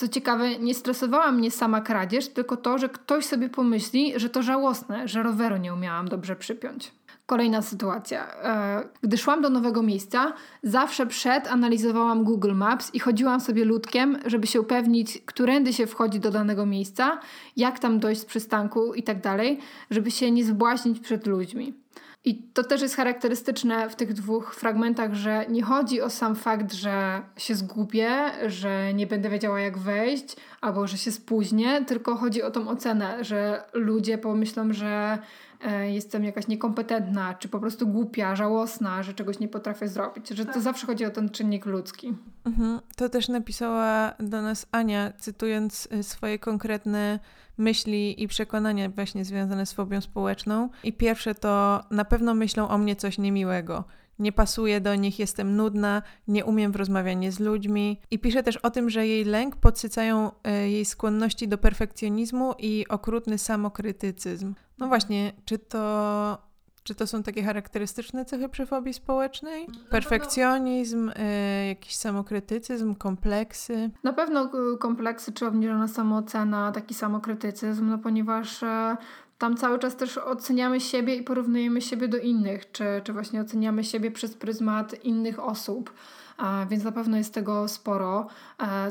[0.00, 4.42] Co ciekawe, nie stresowała mnie sama kradzież, tylko to, że ktoś sobie pomyśli, że to
[4.42, 6.92] żałosne, że roweru nie umiałam dobrze przypiąć.
[7.26, 8.34] Kolejna sytuacja.
[8.42, 10.32] E, gdy szłam do nowego miejsca,
[10.62, 16.20] zawsze przed analizowałam Google Maps i chodziłam sobie ludkiem, żeby się upewnić, którędy się wchodzi
[16.20, 17.20] do danego miejsca,
[17.56, 19.58] jak tam dojść z przystanku i tak dalej,
[19.90, 21.74] żeby się nie zbłaźnić przed ludźmi.
[22.24, 26.72] I to też jest charakterystyczne w tych dwóch fragmentach, że nie chodzi o sam fakt,
[26.72, 28.10] że się zgubię,
[28.46, 33.24] że nie będę wiedziała jak wejść, albo że się spóźnię, tylko chodzi o tą ocenę,
[33.24, 35.18] że ludzie pomyślą, że
[35.90, 40.28] jestem jakaś niekompetentna, czy po prostu głupia, żałosna, że czegoś nie potrafię zrobić.
[40.28, 40.62] Że to tak.
[40.62, 42.14] zawsze chodzi o ten czynnik ludzki.
[42.44, 42.80] Mhm.
[42.96, 47.18] To też napisała do nas Ania, cytując y, swoje konkretne
[47.58, 50.68] myśli i przekonania właśnie związane z fobią społeczną.
[50.84, 53.84] I pierwsze to na pewno myślą o mnie coś niemiłego.
[54.20, 58.00] Nie pasuję do nich, jestem nudna, nie umiem w rozmawianie z ludźmi.
[58.10, 62.86] I pisze też o tym, że jej lęk podsycają y, jej skłonności do perfekcjonizmu i
[62.88, 64.54] okrutny samokrytycyzm.
[64.78, 66.50] No właśnie, czy to
[66.82, 69.66] czy to są takie charakterystyczne cechy przy fobii społecznej?
[69.90, 73.90] Perfekcjonizm, y, jakiś samokrytycyzm, kompleksy?
[74.04, 78.64] Na pewno y, kompleksy czy obniżona samoocena, taki samokrytycyzm, no ponieważ
[79.40, 83.84] tam cały czas też oceniamy siebie i porównujemy siebie do innych, czy, czy właśnie oceniamy
[83.84, 85.92] siebie przez pryzmat innych osób
[86.68, 88.26] więc na pewno jest tego sporo.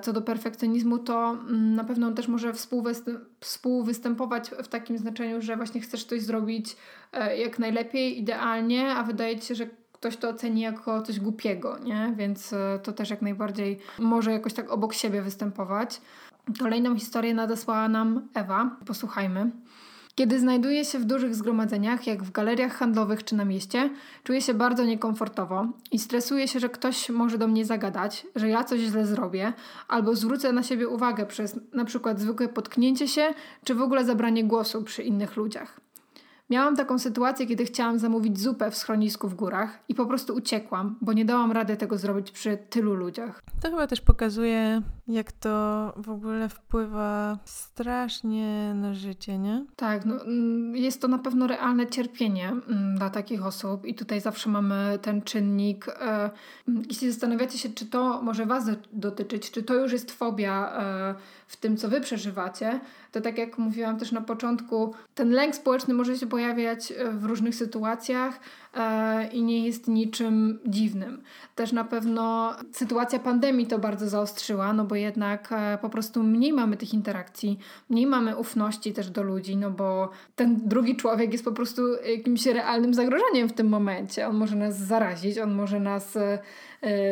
[0.02, 2.54] Co do perfekcjonizmu, to mm, na pewno też może
[3.40, 6.78] współwystępować w takim znaczeniu, że właśnie chcesz coś zrobić
[7.14, 11.80] e, jak najlepiej, idealnie, a wydaje ci się, że ktoś to oceni jako coś głupiego,
[11.80, 12.14] nie?
[12.18, 16.02] Więc e, to też jak najbardziej może jakoś tak obok siebie występować.
[16.60, 18.78] Kolejną historię nadesłała nam Ewa.
[18.86, 19.52] Posłuchajmy.
[20.19, 23.89] Kiedy znajduję się w dużych zgromadzeniach, jak w galeriach handlowych czy na mieście,
[24.23, 28.63] czuję się bardzo niekomfortowo i stresuję się, że ktoś może do mnie zagadać, że ja
[28.63, 29.53] coś źle zrobię,
[29.88, 34.43] albo zwrócę na siebie uwagę przez na przykład zwykłe potknięcie się, czy w ogóle zabranie
[34.43, 35.79] głosu przy innych ludziach.
[36.50, 40.96] Miałam taką sytuację, kiedy chciałam zamówić zupę w schronisku w górach i po prostu uciekłam,
[41.02, 43.42] bo nie dałam rady tego zrobić przy tylu ludziach.
[43.62, 49.66] To chyba też pokazuje, jak to w ogóle wpływa strasznie na życie, nie?
[49.76, 54.22] Tak, no, mm, jest to na pewno realne cierpienie mm, dla takich osób i tutaj
[54.22, 55.88] zawsze mamy ten czynnik.
[55.88, 56.30] E,
[56.68, 61.16] mm, jeśli zastanawiacie się, czy to może Was dotyczyć, czy to już jest fobia e,
[61.50, 62.80] w tym, co Wy przeżywacie,
[63.12, 67.26] to tak jak mówiłam też na początku, ten lęk społeczny może się pojawiać e, w
[67.26, 68.40] różnych sytuacjach
[69.32, 71.21] i nie jest niczym dziwnym.
[71.55, 76.53] Też na pewno sytuacja pandemii to bardzo zaostrzyła, no bo jednak e, po prostu mniej
[76.53, 81.45] mamy tych interakcji, mniej mamy ufności też do ludzi, no bo ten drugi człowiek jest
[81.45, 84.27] po prostu jakimś realnym zagrożeniem w tym momencie.
[84.27, 86.17] On może nas zarazić, on może nas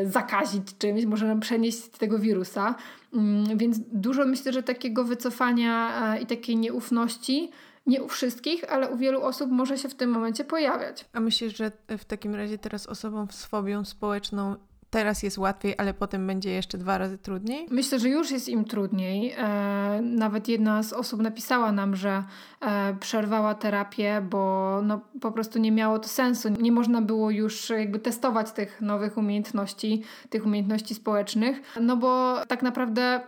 [0.03, 2.75] zakazić czymś, może nam przenieść tego wirusa.
[3.13, 7.51] Mm, więc dużo myślę, że takiego wycofania e, i takiej nieufności,
[7.87, 11.05] nie u wszystkich, ale u wielu osób może się w tym momencie pojawiać.
[11.13, 14.55] A myślisz, że w takim razie teraz osobom z fobią społeczną
[14.89, 17.67] teraz jest łatwiej, ale potem będzie jeszcze dwa razy trudniej?
[17.69, 19.35] Myślę, że już jest im trudniej.
[19.37, 22.23] E, nawet jedna z osób napisała nam, że
[22.61, 26.49] e, przerwała terapię, bo no, po prostu nie miało to sensu.
[26.49, 32.63] Nie można było już jakby testować tych nowych umiejętności, tych umiejętności społecznych, no bo tak
[32.63, 33.21] naprawdę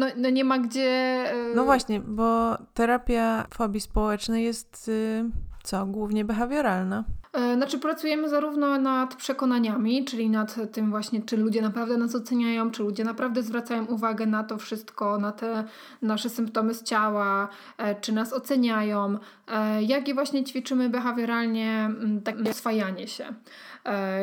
[0.00, 0.90] no, no nie ma gdzie.
[1.32, 1.54] E...
[1.54, 5.24] No właśnie, bo terapia fobii społecznej jest y,
[5.62, 5.86] co?
[5.86, 7.04] Głównie behawioralna.
[7.32, 12.70] E, znaczy, pracujemy zarówno nad przekonaniami, czyli nad tym właśnie, czy ludzie naprawdę nas oceniają,
[12.70, 15.64] czy ludzie naprawdę zwracają uwagę na to wszystko, na te
[16.02, 21.90] nasze symptomy z ciała, e, czy nas oceniają, e, jak i właśnie ćwiczymy behawioralnie
[22.24, 23.34] takie oswajanie się.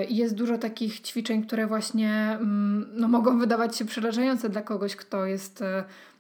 [0.09, 5.25] Jest dużo takich ćwiczeń, które właśnie mm, no, mogą wydawać się przerażające dla kogoś, kto
[5.25, 5.63] jest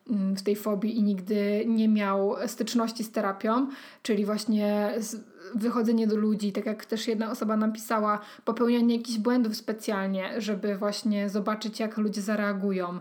[0.09, 3.67] mm, w tej fobii i nigdy nie miał styczności z terapią,
[4.03, 4.93] czyli właśnie
[5.55, 11.29] wychodzenie do ludzi, tak jak też jedna osoba napisała, popełnianie jakichś błędów specjalnie, żeby właśnie
[11.29, 12.99] zobaczyć, jak ludzie zareagują.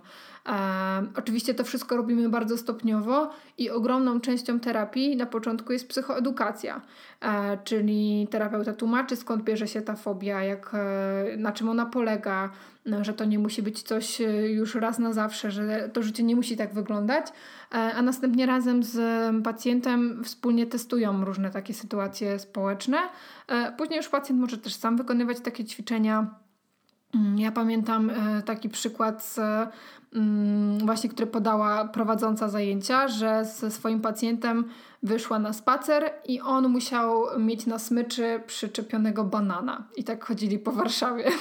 [0.48, 6.80] E, oczywiście to wszystko robimy bardzo stopniowo i ogromną częścią terapii na początku jest psychoedukacja,
[7.20, 12.50] e, czyli terapeuta tłumaczy skąd bierze się ta fobia, jak, e, na czym ona polega,
[12.86, 16.22] no, że to nie musi być coś e, już raz na zawsze, że to życie
[16.22, 18.98] nie musi tak wyglądać, e, a następnie razem z
[19.44, 22.98] pacjentem wspólnie testują różne takie sytuacje społeczne.
[23.48, 26.34] E, później już pacjent może też sam wykonywać takie ćwiczenia.
[27.14, 28.12] Mm, ja pamiętam
[28.44, 29.38] taki przykład z
[30.16, 34.64] Mm, właśnie, które podała prowadząca zajęcia, że ze swoim pacjentem
[35.06, 39.84] wyszła na spacer i on musiał mieć na smyczy przyczepionego banana.
[39.96, 41.30] I tak chodzili po Warszawie.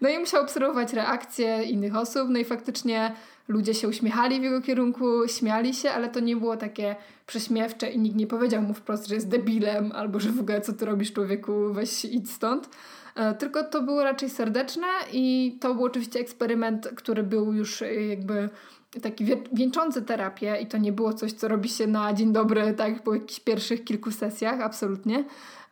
[0.00, 3.12] No i musiał obserwować reakcje innych osób, no i faktycznie
[3.48, 7.98] ludzie się uśmiechali w jego kierunku, śmiali się, ale to nie było takie prześmiewcze i
[7.98, 11.12] nikt nie powiedział mu wprost, że jest debilem albo że w ogóle co ty robisz
[11.12, 12.68] człowieku, weź idź stąd.
[13.14, 18.06] E, tylko to było raczej serdeczne i to był oczywiście eksperyment, który był już e,
[18.06, 18.48] jakby
[19.02, 23.02] taki wieńczący terapię i to nie było coś, co robi się na dzień dobry, tak
[23.02, 25.24] po jakichś pierwszych kilku sesjach, absolutnie.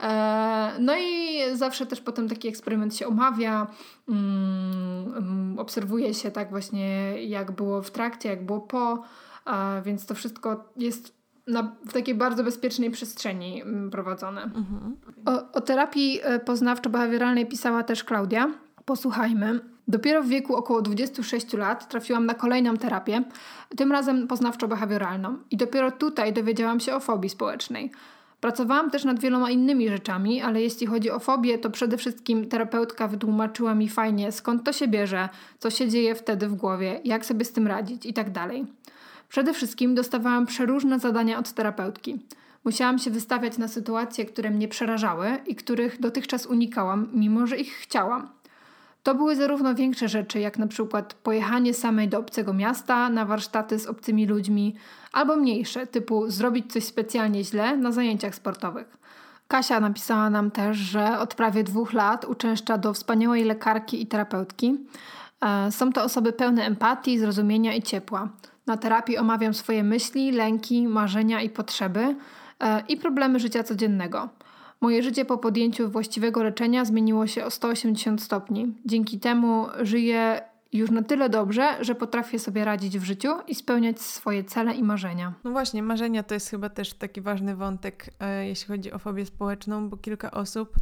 [0.03, 3.67] E, no i zawsze też potem taki eksperyment się omawia,
[4.09, 6.89] mm, mm, obserwuje się tak właśnie
[7.25, 9.03] jak było w trakcie, jak było po,
[9.85, 11.15] więc to wszystko jest
[11.47, 14.43] na, w takiej bardzo bezpiecznej przestrzeni mm, prowadzone.
[14.43, 14.97] Mhm.
[15.27, 18.51] O, o, terapii e, poznawczo-behawioralnej pisała też Klaudia.
[18.85, 19.74] Posłuchajmy.
[19.89, 23.23] Dopiero w wieku około 26 lat trafiłam na kolejną terapię,
[23.77, 25.37] tym razem poznawczo-behawioralną.
[25.51, 27.91] I dopiero tutaj dowiedziałam się o fobii społecznej.
[28.41, 33.09] Pracowałam też nad wieloma innymi rzeczami, ale jeśli chodzi o fobię, to przede wszystkim terapeutka
[33.09, 37.45] wytłumaczyła mi fajnie, skąd to się bierze, co się dzieje wtedy w głowie, jak sobie
[37.45, 38.31] z tym radzić itd.
[38.33, 38.51] Tak
[39.29, 42.19] Przede wszystkim dostawałam przeróżne zadania od terapeutki.
[42.65, 47.73] Musiałam się wystawiać na sytuacje, które mnie przerażały i których dotychczas unikałam, mimo że ich
[47.73, 48.29] chciałam.
[49.05, 53.79] To były zarówno większe rzeczy, jak na przykład pojechanie samej do obcego miasta na warsztaty
[53.79, 54.75] z obcymi ludźmi,
[55.13, 58.97] albo mniejsze, typu zrobić coś specjalnie źle na zajęciach sportowych.
[59.49, 64.79] Kasia napisała nam też, że od prawie dwóch lat uczęszcza do wspaniałej lekarki i terapeutki.
[65.41, 68.29] E, są to osoby pełne empatii, zrozumienia i ciepła.
[68.67, 72.17] Na terapii omawiam swoje myśli, lęki, marzenia i potrzeby
[72.61, 74.29] e, i problemy życia codziennego.
[74.81, 78.75] Moje życie po podjęciu właściwego leczenia zmieniło się o 180 stopni.
[78.85, 80.41] Dzięki temu żyję
[80.75, 84.83] już na tyle dobrze, że potrafię sobie radzić w życiu i spełniać swoje cele i
[84.83, 85.33] marzenia.
[85.45, 89.27] No właśnie, marzenia to jest chyba też taki ważny wątek, e, jeśli chodzi o fobię
[89.27, 90.77] społeczną, bo kilka osób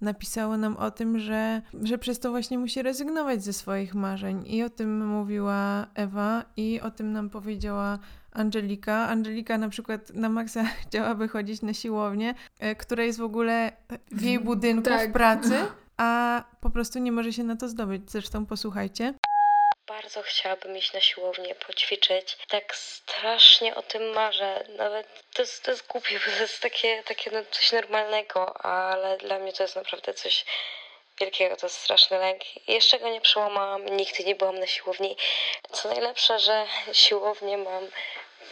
[0.00, 4.42] napisało nam o tym, że, że przez to właśnie musi rezygnować ze swoich marzeń.
[4.46, 7.98] I o tym mówiła Ewa, i o tym nam powiedziała
[8.36, 9.08] Angelika.
[9.08, 13.72] Angelika na przykład na maksa chciałaby chodzić na siłownię, e, która jest w ogóle
[14.10, 15.10] w jej budynku tak.
[15.10, 18.02] w pracy, a po prostu nie może się na to zdobyć.
[18.10, 19.14] Zresztą posłuchajcie.
[19.88, 22.38] Bardzo chciałabym iść na siłownię, poćwiczyć.
[22.48, 24.64] Tak strasznie o tym marzę.
[24.78, 29.18] Nawet to jest, to jest głupie, bo to jest takie, takie no, coś normalnego, ale
[29.18, 30.44] dla mnie to jest naprawdę coś
[31.20, 32.68] wielkiego, to jest straszny lęk.
[32.68, 35.16] Jeszcze go nie przełamałam, nigdy nie byłam na siłowni.
[35.72, 37.88] Co najlepsze, że siłownię mam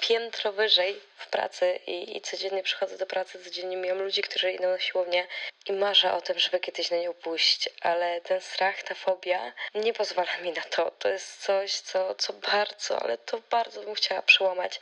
[0.08, 4.70] piętro wyżej w pracy i, i codziennie przychodzę do pracy, codziennie mijam ludzi, którzy idą
[4.70, 5.26] na siłownię
[5.66, 9.92] i marzę o tym, żeby kiedyś na nią pójść, ale ten strach, ta fobia nie
[9.92, 10.90] pozwala mi na to.
[10.90, 14.80] To jest coś, co, co bardzo, ale to bardzo bym chciała przełamać.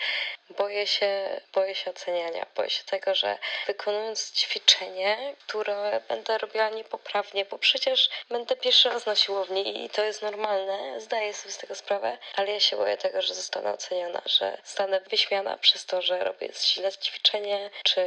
[0.50, 7.44] Boję się, boję się oceniania, boję się tego, że wykonując ćwiczenie, które będę robiła niepoprawnie,
[7.44, 11.74] bo przecież będę pierwszy raz na siłowni i to jest normalne, zdaję sobie z tego
[11.74, 16.21] sprawę, ale ja się boję tego, że zostanę oceniona, że zostanę wyśmiana przez to, że
[16.24, 18.06] robię źle ćwiczenie, czy,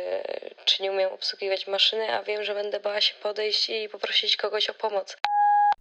[0.66, 4.70] czy nie umiem obsługiwać maszyny, a wiem, że będę bała się podejść i poprosić kogoś
[4.70, 5.18] o pomoc.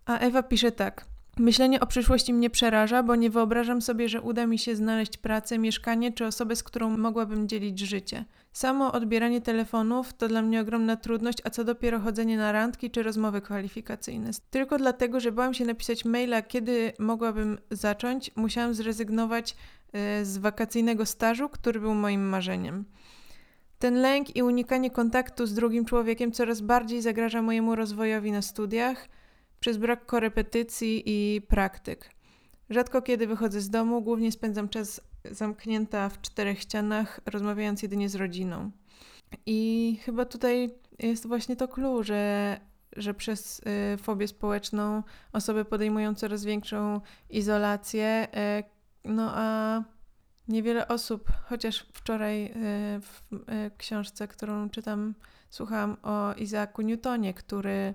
[0.07, 1.05] A Ewa pisze tak.
[1.39, 5.59] Myślenie o przyszłości mnie przeraża, bo nie wyobrażam sobie, że uda mi się znaleźć pracę,
[5.59, 8.25] mieszkanie czy osobę, z którą mogłabym dzielić życie.
[8.55, 13.03] Samo odbieranie telefonów to dla mnie ogromna trudność, a co dopiero chodzenie na randki czy
[13.03, 14.31] rozmowy kwalifikacyjne.
[14.51, 19.57] Tylko dlatego, że bałam się napisać maila, kiedy mogłabym zacząć, musiałam zrezygnować
[20.21, 22.85] y, z wakacyjnego stażu, który był moim marzeniem.
[23.79, 29.09] Ten lęk i unikanie kontaktu z drugim człowiekiem coraz bardziej zagraża mojemu rozwojowi na studiach
[29.61, 32.11] przez brak korepetycji i praktyk.
[32.71, 38.15] Rzadko kiedy wychodzę z domu, głównie spędzam czas zamknięta w czterech ścianach, rozmawiając jedynie z
[38.15, 38.71] rodziną.
[39.47, 42.61] I chyba tutaj jest właśnie to clue, że,
[42.97, 43.61] że przez
[43.95, 48.29] y, fobię społeczną osoby podejmują coraz większą izolację,
[48.61, 48.65] y,
[49.05, 49.83] no a
[50.49, 52.51] Niewiele osób, chociaż wczoraj e,
[53.01, 55.15] w e, książce, którą czytam,
[55.51, 57.95] słuchałam o Isaacu Newtonie, który,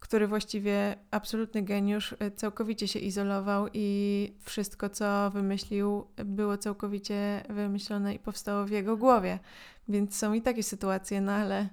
[0.00, 8.14] który właściwie absolutny geniusz, e, całkowicie się izolował i wszystko, co wymyślił, było całkowicie wymyślone
[8.14, 9.38] i powstało w jego głowie.
[9.88, 11.68] Więc są i takie sytuacje, no ale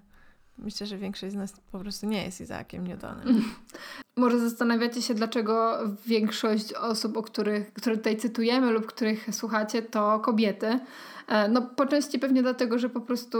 [0.57, 3.27] Myślę, że większość z nas po prostu nie jest Izaakiem Newtonem.
[4.17, 10.19] Może zastanawiacie się, dlaczego większość osób, o których, które tutaj cytujemy lub których słuchacie, to
[10.19, 10.79] kobiety.
[11.27, 13.37] E, no po części pewnie dlatego, że po prostu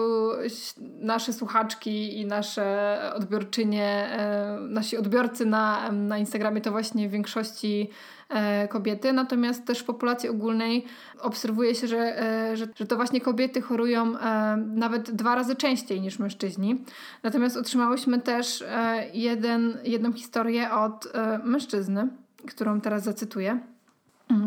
[1.00, 7.90] nasze słuchaczki i nasze odbiorczynie, e, nasi odbiorcy na, na Instagramie to właśnie w większości
[8.70, 10.86] kobiety, natomiast też w populacji ogólnej
[11.22, 12.18] obserwuje się, że,
[12.54, 14.14] że, że to właśnie kobiety chorują
[14.58, 16.84] nawet dwa razy częściej niż mężczyźni.
[17.24, 18.64] Natomiast otrzymałyśmy też
[19.14, 22.08] jeden, jedną historię od mężczyzny,
[22.48, 23.60] którą teraz zacytuję.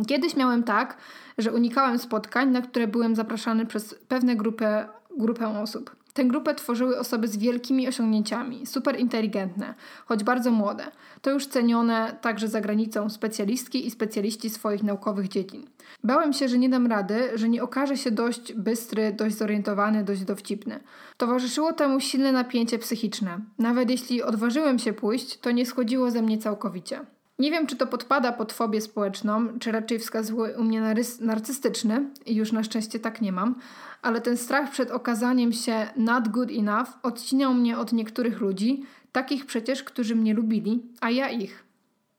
[0.06, 0.96] Kiedyś miałem tak,
[1.38, 5.97] że unikałem spotkań, na które byłem zapraszany przez pewne grupę, grupę osób.
[6.18, 9.74] Tę grupę tworzyły osoby z wielkimi osiągnięciami, super inteligentne,
[10.07, 10.85] choć bardzo młode.
[11.22, 15.66] To już cenione także za granicą specjalistki i specjaliści swoich naukowych dziedzin.
[16.04, 20.24] Bałem się, że nie dam rady, że nie okaże się dość bystry, dość zorientowany, dość
[20.24, 20.81] dowcipny.
[21.16, 23.40] Towarzyszyło temu silne napięcie psychiczne.
[23.59, 27.00] Nawet jeśli odważyłem się pójść, to nie schodziło ze mnie całkowicie.
[27.38, 31.20] Nie wiem, czy to podpada pod fobię społeczną, czy raczej wskazuje u mnie na rys
[31.20, 33.54] narcystyczny, już na szczęście tak nie mam,
[34.02, 38.82] ale ten strach przed okazaniem się not good enough odcinał mnie od niektórych ludzi,
[39.12, 41.68] takich przecież, którzy mnie lubili, a ja ich.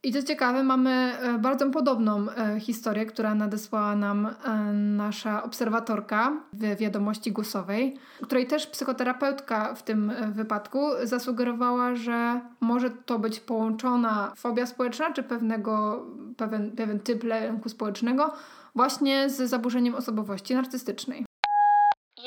[0.04, 6.32] I co ciekawe, mamy e, bardzo podobną e, historię, która nadesłała nam e, nasza obserwatorka
[6.54, 14.34] w wiadomości głosowej, której też psychoterapeutka w tym wypadku zasugerowała, że może to być połączona
[14.36, 16.06] fobia społeczna, czy pewnego,
[16.38, 18.34] pewien, pewien typ lęku społecznego
[18.76, 21.29] właśnie z zaburzeniem osobowości narcystycznej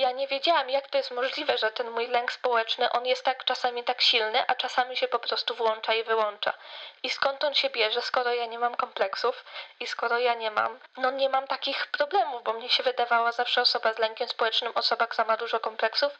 [0.03, 3.45] ja nie wiedziałam, jak to jest możliwe, że ten mój lęk społeczny, on jest tak
[3.45, 6.55] czasami tak silny, a czasami się po prostu włącza i wyłącza.
[7.03, 9.45] I skąd on się bierze, skoro ja nie mam kompleksów
[9.81, 13.61] i skoro ja nie mam, no nie mam takich problemów, bo mnie się wydawała zawsze
[13.61, 16.19] osoba z lękiem społecznym, osoba, która ma dużo kompleksów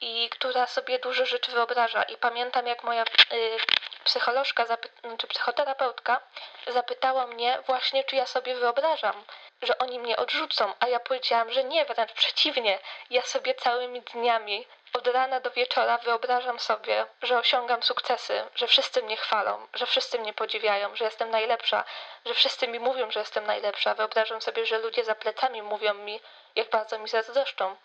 [0.00, 2.02] i która sobie dużo rzeczy wyobraża.
[2.02, 3.56] I pamiętam, jak moja y,
[4.04, 4.64] psycholożka,
[5.18, 6.20] czy psychoterapeutka
[6.66, 9.24] zapytała mnie właśnie, czy ja sobie wyobrażam
[9.62, 12.78] że oni mnie odrzucą, a ja powiedziałam, że nie, wręcz przeciwnie.
[13.10, 19.02] Ja sobie całymi dniami, od rana do wieczora wyobrażam sobie, że osiągam sukcesy, że wszyscy
[19.02, 21.84] mnie chwalą, że wszyscy mnie podziwiają, że jestem najlepsza,
[22.24, 23.94] że wszyscy mi mówią, że jestem najlepsza.
[23.94, 26.20] Wyobrażam sobie, że ludzie za plecami mówią mi,
[26.54, 27.76] jak bardzo mi zazdroszczą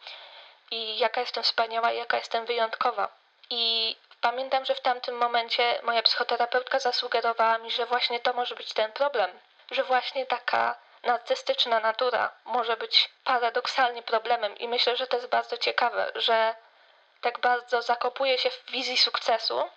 [0.72, 3.10] i jaka jestem wspaniała i jaka jestem wyjątkowa.
[3.50, 8.74] I pamiętam, że w tamtym momencie moja psychoterapeutka zasugerowała mi, że właśnie to może być
[8.74, 9.40] ten problem,
[9.72, 15.58] że właśnie taka narcystyczna natura może być paradoksalnie problemem i myślę, że to jest bardzo
[15.58, 16.56] ciekawe, że
[17.22, 19.70] tak bardzo zakopuje się w wizji sukcesu,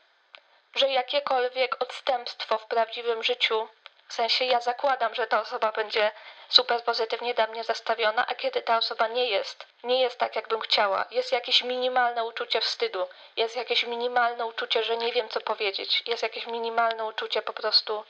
[0.75, 3.69] że jakiekolwiek odstępstwo w prawdziwym życiu,
[4.15, 6.13] w sensie ja zakładam, że ta osoba będzie
[6.49, 10.61] super pozytywnie dla mnie zastawiona, a kiedy ta osoba nie jest, nie jest tak, jakbym
[10.61, 16.03] chciała, jest jakieś minimalne uczucie wstydu, jest jakieś minimalne uczucie, że nie wiem, co powiedzieć,
[16.07, 18.05] jest jakieś minimalne uczucie po prostu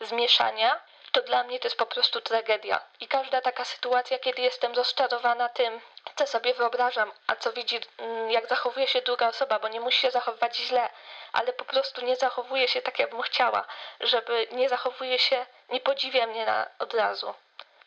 [0.00, 0.80] zmieszania,
[1.12, 2.80] to dla mnie to jest po prostu tragedia.
[3.00, 5.80] I każda taka sytuacja, kiedy jestem rozczarowana tym,
[6.16, 10.00] co sobie wyobrażam, a co widzi, mm, jak zachowuje się druga osoba, bo nie musi
[10.00, 10.90] się zachowywać źle,
[11.32, 13.64] ale po prostu nie zachowuje się tak, jakbym chciała,
[14.00, 17.34] żeby nie zachowuje się, nie podziwia mnie na, od razu.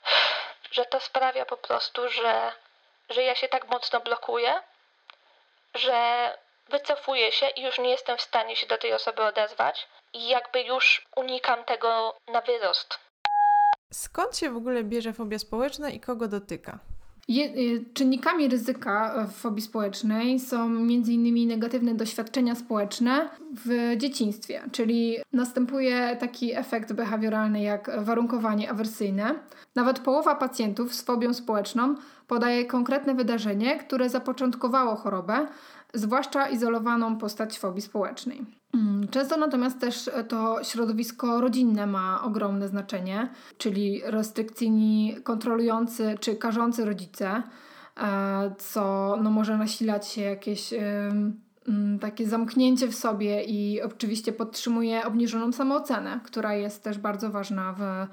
[0.71, 2.51] Że to sprawia po prostu, że,
[3.09, 4.61] że ja się tak mocno blokuję,
[5.73, 6.37] że
[6.69, 10.61] wycofuję się i już nie jestem w stanie się do tej osoby odezwać i jakby
[10.61, 13.02] już unikam tego na wyrost.
[13.93, 16.79] Skąd się w ogóle bierze fobia społeczna i kogo dotyka?
[17.27, 21.47] Je, y, czynnikami ryzyka fobii społecznej są m.in.
[21.47, 23.29] negatywne doświadczenia społeczne
[23.65, 29.35] w dzieciństwie, czyli następuje taki efekt behawioralny jak warunkowanie awersyjne.
[29.75, 31.95] Nawet połowa pacjentów z fobią społeczną
[32.27, 35.47] podaje konkretne wydarzenie, które zapoczątkowało chorobę,
[35.93, 38.45] zwłaszcza izolowaną postać fobii społecznej.
[38.73, 46.85] Mm, często natomiast też to środowisko rodzinne ma ogromne znaczenie, czyli restrykcyjni, kontrolujący czy karzący
[46.85, 47.43] rodzice,
[47.97, 55.05] e, co no, może nasilać się jakieś mm, takie zamknięcie w sobie i oczywiście podtrzymuje
[55.05, 58.07] obniżoną samoocenę, która jest też bardzo ważna w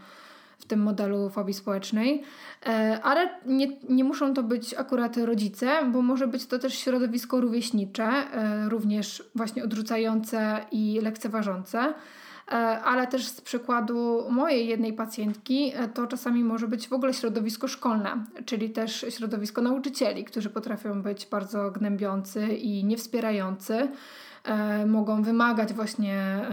[0.60, 2.22] w tym modelu fobii społecznej,
[2.66, 7.40] e, ale nie, nie muszą to być akurat rodzice, bo może być to też środowisko
[7.40, 11.94] rówieśnicze, e, również właśnie odrzucające i lekceważące.
[12.48, 17.68] E, ale też z przykładu mojej jednej pacjentki, to czasami może być w ogóle środowisko
[17.68, 23.88] szkolne, czyli też środowisko nauczycieli, którzy potrafią być bardzo gnębiący i niewspierający.
[24.86, 26.46] Mogą wymagać właśnie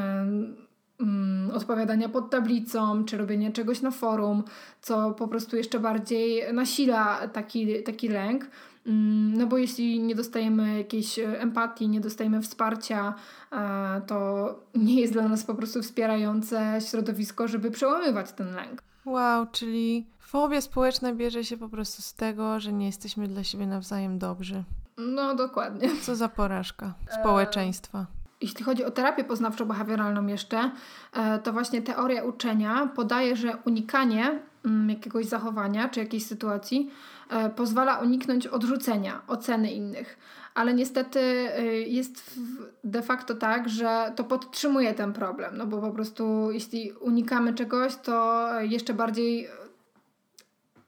[0.99, 4.43] mm, odpowiadania pod tablicą, czy robienie czegoś na forum,
[4.81, 8.49] co po prostu jeszcze bardziej nasila taki, taki lęk.
[8.85, 13.13] Mm, no bo jeśli nie dostajemy jakiejś empatii, nie dostajemy wsparcia,
[13.51, 18.83] e, to nie jest dla nas po prostu wspierające środowisko, żeby przełamywać ten lęk.
[19.05, 23.67] Wow, czyli fobia społeczna bierze się po prostu z tego, że nie jesteśmy dla siebie
[23.67, 24.63] nawzajem dobrzy.
[24.97, 25.89] No, dokładnie.
[26.01, 28.05] Co za porażka społeczeństwa
[28.41, 30.71] jeśli chodzi o terapię poznawczo-behawioralną jeszcze,
[31.13, 36.91] e, to właśnie teoria uczenia podaje, że unikanie mm, jakiegoś zachowania czy jakiejś sytuacji
[37.29, 40.17] e, pozwala uniknąć odrzucenia, oceny innych.
[40.55, 42.39] Ale niestety e, jest
[42.83, 47.95] de facto tak, że to podtrzymuje ten problem, no bo po prostu jeśli unikamy czegoś,
[47.95, 49.47] to jeszcze bardziej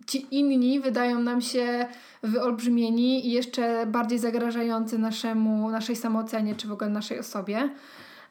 [0.10, 1.86] ci inni wydają nam się
[2.24, 7.70] wyolbrzymieni i jeszcze bardziej zagrażający naszemu, naszej samoocenie czy w ogóle naszej osobie.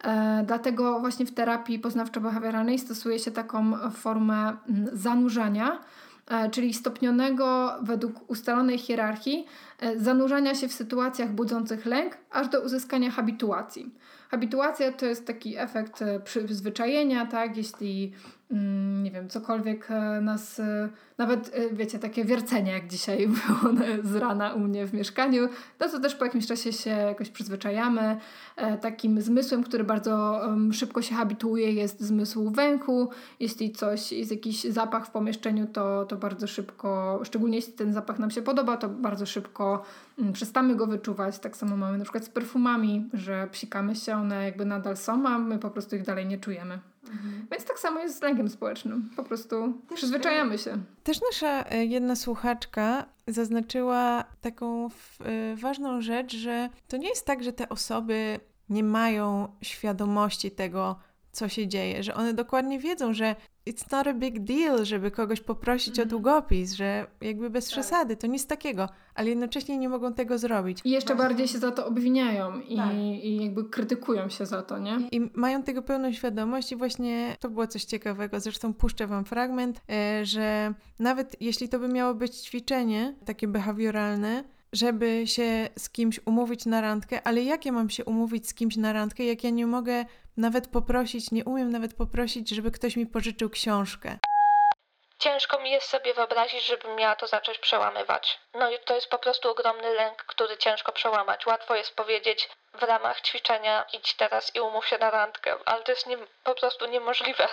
[0.04, 5.80] E, dlatego właśnie w terapii poznawczo-behawioralnej stosuje się taką formę mm, zanurzania,
[6.28, 9.46] e, czyli stopnionego według ustalonej hierarchii
[9.80, 13.94] e, zanurzania się w sytuacjach budzących lęk, aż do uzyskania habituacji.
[14.30, 17.56] Habituacja to jest taki efekt przyzwyczajenia, tak?
[17.56, 18.12] Jeśli
[19.02, 20.88] nie wiem, cokolwiek e, nas, e,
[21.18, 25.48] nawet e, wiecie, takie wiercenie jak dzisiaj było z rana u mnie w mieszkaniu,
[25.80, 28.16] no to też po jakimś czasie się jakoś przyzwyczajamy.
[28.80, 30.40] Takim zmysłem, który bardzo
[30.72, 33.10] szybko się habituuje jest zmysł węchu.
[33.40, 38.18] Jeśli coś, jest jakiś zapach w pomieszczeniu, to, to bardzo szybko, szczególnie jeśli ten zapach
[38.18, 41.38] nam się podoba, to bardzo szybko mm, przestamy go wyczuwać.
[41.38, 45.38] Tak samo mamy na przykład z perfumami, że psikamy się, one jakby nadal są, a
[45.38, 46.78] my po prostu ich dalej nie czujemy.
[47.02, 47.46] Mhm.
[47.50, 49.10] Więc tak samo jest z lękiem społecznym.
[49.16, 50.78] Po prostu też, przyzwyczajamy się.
[51.02, 57.42] Też nasza e, jedna słuchaczka zaznaczyła taką e, ważną rzecz, że to nie jest tak,
[57.42, 60.98] że te osoby nie mają świadomości tego,
[61.38, 63.36] co się dzieje, że one dokładnie wiedzą, że
[63.66, 65.98] it's not a big deal, żeby kogoś poprosić mm.
[65.98, 66.08] o mhm.
[66.08, 67.72] długopis, że jakby bez tak.
[67.72, 70.80] przesady, to nic takiego, ale jednocześnie nie mogą tego zrobić.
[70.84, 71.28] I jeszcze Właśnie.
[71.28, 72.94] bardziej się za to obwiniają i, tak.
[72.94, 74.98] i jakby krytykują się za to, nie?
[75.12, 79.80] I mają tego pełną świadomość i właśnie to było coś ciekawego, zresztą puszczę Wam fragment,
[79.90, 86.20] e, że nawet jeśli to by miało być ćwiczenie takie behawioralne, żeby się z kimś
[86.26, 89.50] umówić na randkę, ale jak ja mam się umówić z kimś na randkę, jak ja
[89.50, 90.04] nie mogę
[90.36, 94.18] nawet poprosić, nie umiem nawet poprosić, żeby ktoś mi pożyczył książkę.
[95.18, 98.40] Ciężko mi jest sobie wyobrazić, żebym miała to zacząć przełamywać.
[98.54, 101.46] No i to jest po prostu ogromny lęk, który ciężko przełamać.
[101.46, 105.92] Łatwo jest powiedzieć w ramach ćwiczenia idź teraz i umów się na randkę, ale to
[105.92, 107.48] jest nie, po prostu niemożliwe,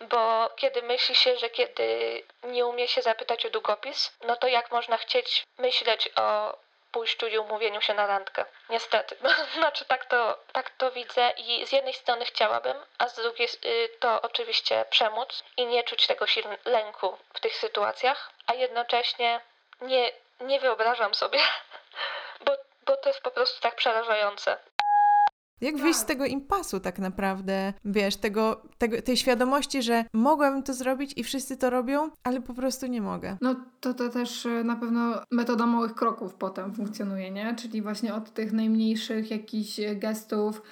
[0.00, 4.70] bo kiedy myśli się, że kiedy nie umie się zapytać o długopis, no to jak
[4.70, 6.56] można chcieć myśleć o
[6.92, 8.44] pójściu i umówieniu się na randkę.
[8.68, 9.16] Niestety.
[9.58, 13.88] znaczy tak to, tak to widzę i z jednej strony chciałabym, a z drugiej y,
[14.00, 16.26] to oczywiście przemóc i nie czuć tego
[16.64, 19.40] lęku w tych sytuacjach, a jednocześnie
[19.80, 21.38] nie, nie wyobrażam sobie,
[22.44, 22.52] bo,
[22.86, 24.56] bo to jest po prostu tak przerażające.
[25.60, 25.82] Jak tak.
[25.82, 31.12] wyjść z tego impasu tak naprawdę, wiesz, tego, tego, tej świadomości, że mogłabym to zrobić
[31.16, 33.36] i wszyscy to robią, ale po prostu nie mogę.
[33.40, 37.54] No to, to też e, na pewno metoda małych kroków potem funkcjonuje, nie?
[37.54, 40.62] Czyli właśnie od tych najmniejszych jakichś gestów, e,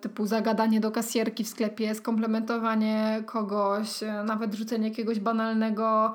[0.00, 6.14] typu zagadanie do kasierki w sklepie, skomplementowanie kogoś, e, nawet rzucenie jakiegoś banalnego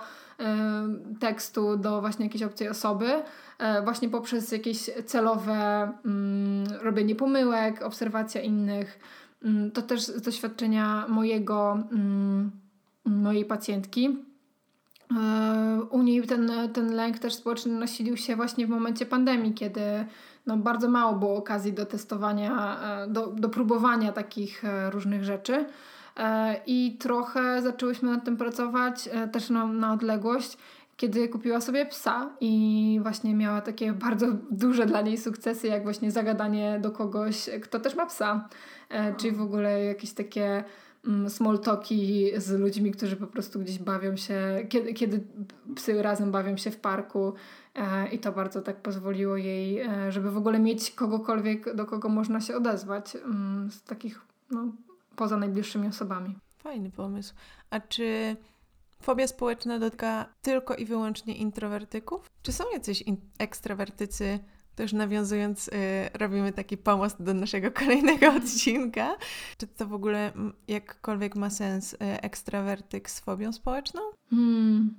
[1.19, 3.23] tekstu do właśnie jakiejś obcej osoby,
[3.59, 8.99] e, właśnie poprzez jakieś celowe mm, robienie pomyłek, obserwacja innych.
[9.43, 12.51] Mm, to też z doświadczenia mojego, mm,
[13.05, 14.17] mojej pacjentki.
[15.17, 19.81] E, u niej ten, ten lęk też społeczny nasilił się właśnie w momencie pandemii, kiedy
[20.45, 25.65] no, bardzo mało było okazji do testowania, e, do, do próbowania takich różnych rzeczy.
[26.17, 30.57] E, I trochę zaczęłyśmy nad tym pracować e, też na, na odległość,
[30.97, 36.11] kiedy kupiła sobie psa i właśnie miała takie bardzo duże dla niej sukcesy, jak właśnie
[36.11, 38.49] zagadanie do kogoś, kto też ma psa.
[38.89, 40.63] E, czyli w ogóle jakieś takie
[41.07, 45.23] mm, small talki z ludźmi, którzy po prostu gdzieś bawią się, kiedy, kiedy
[45.75, 47.33] psy razem bawią się w parku
[48.11, 52.55] i to bardzo tak pozwoliło jej, żeby w ogóle mieć kogokolwiek, do kogo można się
[52.55, 54.65] odezwać mm, z takich no,
[55.15, 56.35] poza najbliższymi osobami.
[56.57, 57.33] Fajny pomysł.
[57.69, 58.35] A czy
[59.01, 62.29] fobia społeczna dotyka tylko i wyłącznie introwertyków?
[62.41, 64.39] Czy są jacyś in- ekstrawertycy?
[64.81, 65.73] Też nawiązując, yy,
[66.19, 69.15] robimy taki pomost do naszego kolejnego odcinka.
[69.57, 70.31] Czy to w ogóle
[70.67, 74.01] jakkolwiek ma sens yy, ekstrawertyk z fobią społeczną?
[74.29, 74.95] Hmm,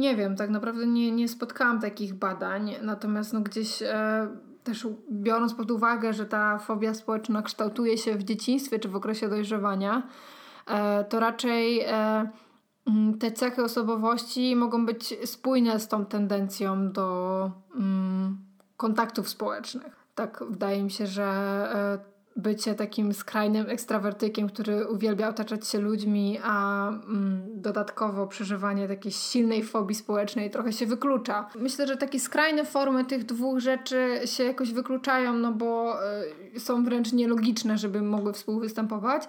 [0.00, 3.86] nie wiem, tak naprawdę nie, nie spotkałam takich badań, natomiast no gdzieś yy
[4.64, 9.28] też biorąc pod uwagę, że ta fobia społeczna kształtuje się w dzieciństwie czy w okresie
[9.28, 10.08] dojrzewania,
[10.66, 12.30] e, to raczej e,
[13.20, 18.45] te cechy osobowości mogą być spójne z tą tendencją do mm,
[18.76, 20.06] kontaktów społecznych.
[20.14, 26.38] Tak wydaje mi się, że e, bycie takim skrajnym ekstrawertykiem, który uwielbia otaczać się ludźmi,
[26.42, 31.48] a mm, dodatkowo przeżywanie takiej silnej fobii społecznej trochę się wyklucza.
[31.54, 35.98] Myślę, że takie skrajne formy tych dwóch rzeczy się jakoś wykluczają, no bo
[36.56, 39.28] y, są wręcz nielogiczne, żeby mogły współwystępować.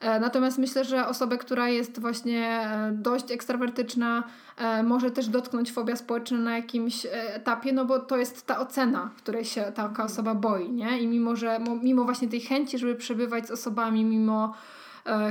[0.00, 4.22] E, natomiast myślę, że osobę, która jest właśnie e, dość ekstrawertyczna,
[4.56, 9.10] e, może też dotknąć fobia społeczna na jakimś etapie, no bo to jest ta ocena,
[9.16, 10.98] której się taka osoba boi, nie?
[10.98, 14.54] I mimo, że mimo właśnie tej chęci, żeby przebywać z osobami, mimo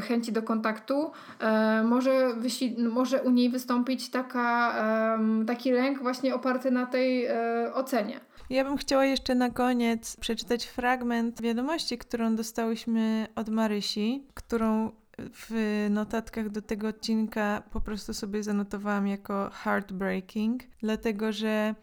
[0.07, 1.11] chęci do kontaktu,
[1.83, 2.33] może,
[2.77, 4.73] może u niej wystąpić taka,
[5.47, 7.27] taki lęk właśnie oparty na tej
[7.73, 8.19] ocenie.
[8.49, 15.87] Ja bym chciała jeszcze na koniec przeczytać fragment wiadomości, którą dostałyśmy od Marysi, którą w
[15.89, 21.75] notatkach do tego odcinka po prostu sobie zanotowałam jako heartbreaking, dlatego że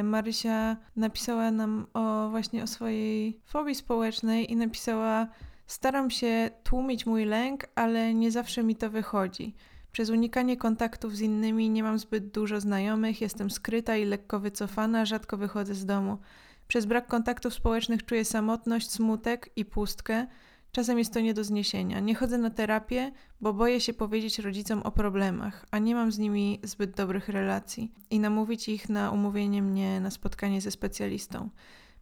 [0.00, 5.28] y, Marysia napisała nam o właśnie o swojej fobii społecznej i napisała
[5.66, 9.54] Staram się tłumić mój lęk, ale nie zawsze mi to wychodzi.
[9.96, 15.04] Przez unikanie kontaktów z innymi nie mam zbyt dużo znajomych, jestem skryta i lekko wycofana,
[15.04, 16.18] rzadko wychodzę z domu.
[16.68, 20.26] Przez brak kontaktów społecznych czuję samotność, smutek i pustkę.
[20.72, 22.00] Czasem jest to nie do zniesienia.
[22.00, 26.18] Nie chodzę na terapię, bo boję się powiedzieć rodzicom o problemach, a nie mam z
[26.18, 31.50] nimi zbyt dobrych relacji i namówić ich na umówienie mnie na spotkanie ze specjalistą.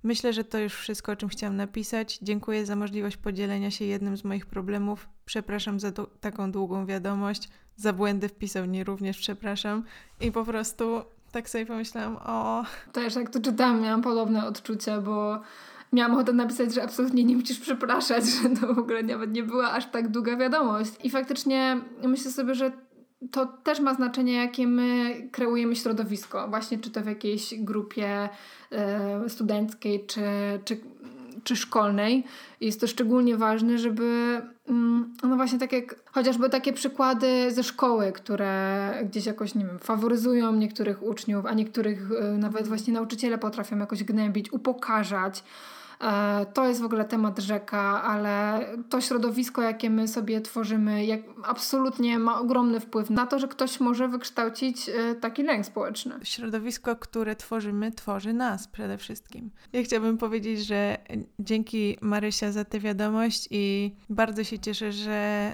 [0.02, 2.18] Myślę, że to już wszystko, o czym chciałam napisać.
[2.22, 5.08] Dziękuję za możliwość podzielenia się jednym z moich problemów.
[5.24, 7.48] Przepraszam za taką długą wiadomość.
[7.76, 9.84] Za błędy wpisał nie również przepraszam.
[10.20, 11.02] I po prostu
[11.32, 12.64] tak sobie pomyślałam, o...
[12.92, 15.40] Też jak to czytałam, miałam podobne odczucia, bo
[15.92, 19.72] miałam ochotę napisać, że absolutnie nie musisz przepraszać, że to w ogóle nawet nie była
[19.72, 20.92] aż tak długa wiadomość.
[21.04, 22.72] I faktycznie myślę sobie, że
[23.30, 28.28] to też ma znaczenie, jakie my kreujemy środowisko, właśnie czy to w jakiejś grupie
[28.70, 30.22] e, studenckiej, czy,
[30.64, 30.80] czy,
[31.44, 32.24] czy szkolnej.
[32.60, 38.12] Jest to szczególnie ważne, żeby, mm, no właśnie tak jak chociażby takie przykłady ze szkoły,
[38.12, 43.78] które gdzieś jakoś, nie wiem, faworyzują niektórych uczniów, a niektórych e, nawet właśnie nauczyciele potrafią
[43.78, 45.44] jakoś gnębić, upokarzać.
[46.00, 51.20] E, to jest w ogóle temat rzeka, ale to środowisko, jakie my sobie tworzymy, jak
[51.44, 56.14] absolutnie ma ogromny wpływ na to, że ktoś może wykształcić e, taki lęk społeczny.
[56.22, 59.50] Środowisko, które tworzymy, tworzy nas przede wszystkim.
[59.72, 60.98] Ja chciałabym powiedzieć, że
[61.38, 65.52] dzięki Marysia za tę wiadomość i bardzo się cieszę, że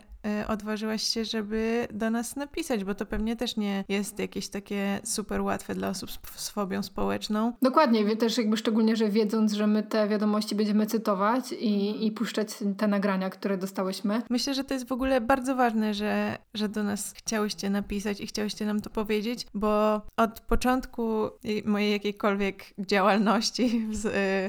[0.48, 5.40] odważyłaś się, żeby do nas napisać, bo to pewnie też nie jest jakieś takie super
[5.40, 7.52] łatwe dla osób z fobią społeczną.
[7.62, 12.48] Dokładnie, też jakby szczególnie, że wiedząc, że my te wiadomości będziemy cytować i, i puszczać
[12.76, 14.22] te nagrania, które dostałyśmy.
[14.30, 18.26] Myślę, że to jest w ogóle bardzo ważne, że, że do nas chciałyście napisać i
[18.26, 21.30] chciałyście nam to powiedzieć, bo od początku
[21.64, 24.00] mojej jakiejkolwiek działalności w,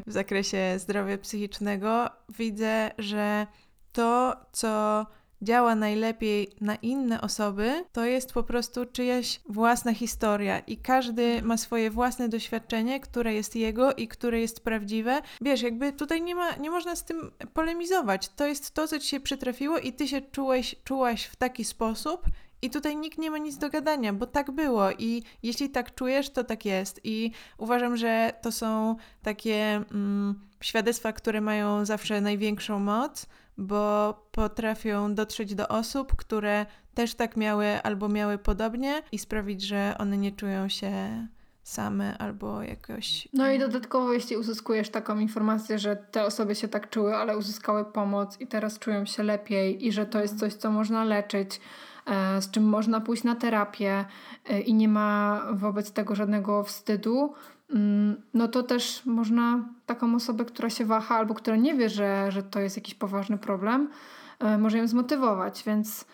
[0.07, 3.47] w zakresie zdrowia psychicznego widzę, że
[3.91, 5.05] to, co
[5.41, 11.57] działa najlepiej na inne osoby, to jest po prostu czyjaś własna historia i każdy ma
[11.57, 15.21] swoje własne doświadczenie, które jest jego i które jest prawdziwe.
[15.41, 18.29] Wiesz, jakby tutaj nie, ma, nie można z tym polemizować.
[18.29, 22.25] To jest to, co ci się przytrafiło i ty się czułeś, czułaś w taki sposób
[22.61, 26.29] i tutaj nikt nie ma nic do gadania, bo tak było i jeśli tak czujesz,
[26.29, 27.01] to tak jest.
[27.03, 33.25] I uważam, że to są takie mm, świadectwa, które mają zawsze największą moc,
[33.57, 39.95] bo potrafią dotrzeć do osób, które też tak miały albo miały podobnie i sprawić, że
[39.99, 41.27] one nie czują się
[41.63, 43.27] same albo jakoś.
[43.33, 47.85] No i dodatkowo, jeśli uzyskujesz taką informację, że te osoby się tak czuły, ale uzyskały
[47.85, 51.61] pomoc i teraz czują się lepiej i że to jest coś, co można leczyć,
[52.05, 54.05] e, z czym można pójść na terapię
[54.49, 57.33] e, i nie ma wobec tego żadnego wstydu,
[58.33, 62.43] no to też można taką osobę, która się waha albo która nie wie, że, że
[62.43, 63.89] to jest jakiś poważny problem,
[64.39, 66.05] e, może ją zmotywować, więc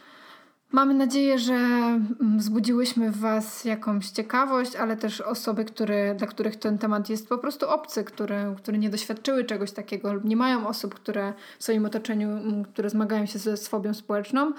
[0.72, 6.55] mamy nadzieję, że mm, wzbudziłyśmy w Was jakąś ciekawość, ale też osoby, które, dla których
[6.55, 10.68] ten temat jest po prostu obcy, które, które nie doświadczyły czegoś takiego lub nie mają
[10.68, 14.53] osób, które w swoim otoczeniu, mm, które zmagają się ze swobią społeczną,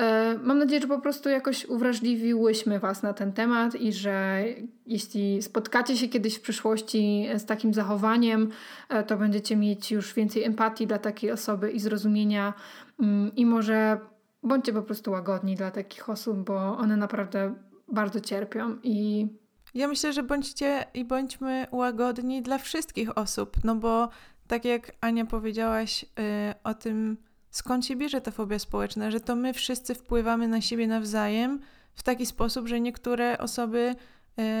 [0.00, 4.44] E, mam nadzieję, że po prostu jakoś uwrażliwiłyśmy Was na ten temat i że
[4.86, 8.50] jeśli spotkacie się kiedyś w przyszłości z takim zachowaniem,
[8.88, 12.54] e, to będziecie mieć już więcej empatii dla takiej osoby i zrozumienia
[13.00, 13.98] mm, i może
[14.42, 17.54] bądźcie po prostu łagodni dla takich osób, bo one naprawdę
[17.88, 19.26] bardzo cierpią i
[19.74, 24.08] ja myślę, że bądźcie i bądźmy łagodni dla wszystkich osób, no bo
[24.46, 27.16] tak jak Ania powiedziałaś yy, o tym,
[27.50, 31.60] skąd się bierze ta fobia społeczna, że to my wszyscy wpływamy na siebie nawzajem
[31.94, 33.94] w taki sposób, że niektóre osoby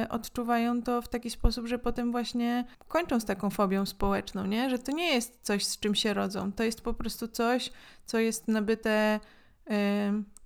[0.04, 4.70] y, odczuwają to w taki sposób, że potem właśnie kończą z taką fobią społeczną, nie?
[4.70, 6.52] Że to nie jest coś, z czym się rodzą.
[6.52, 7.72] To jest po prostu coś,
[8.04, 9.20] co jest nabyte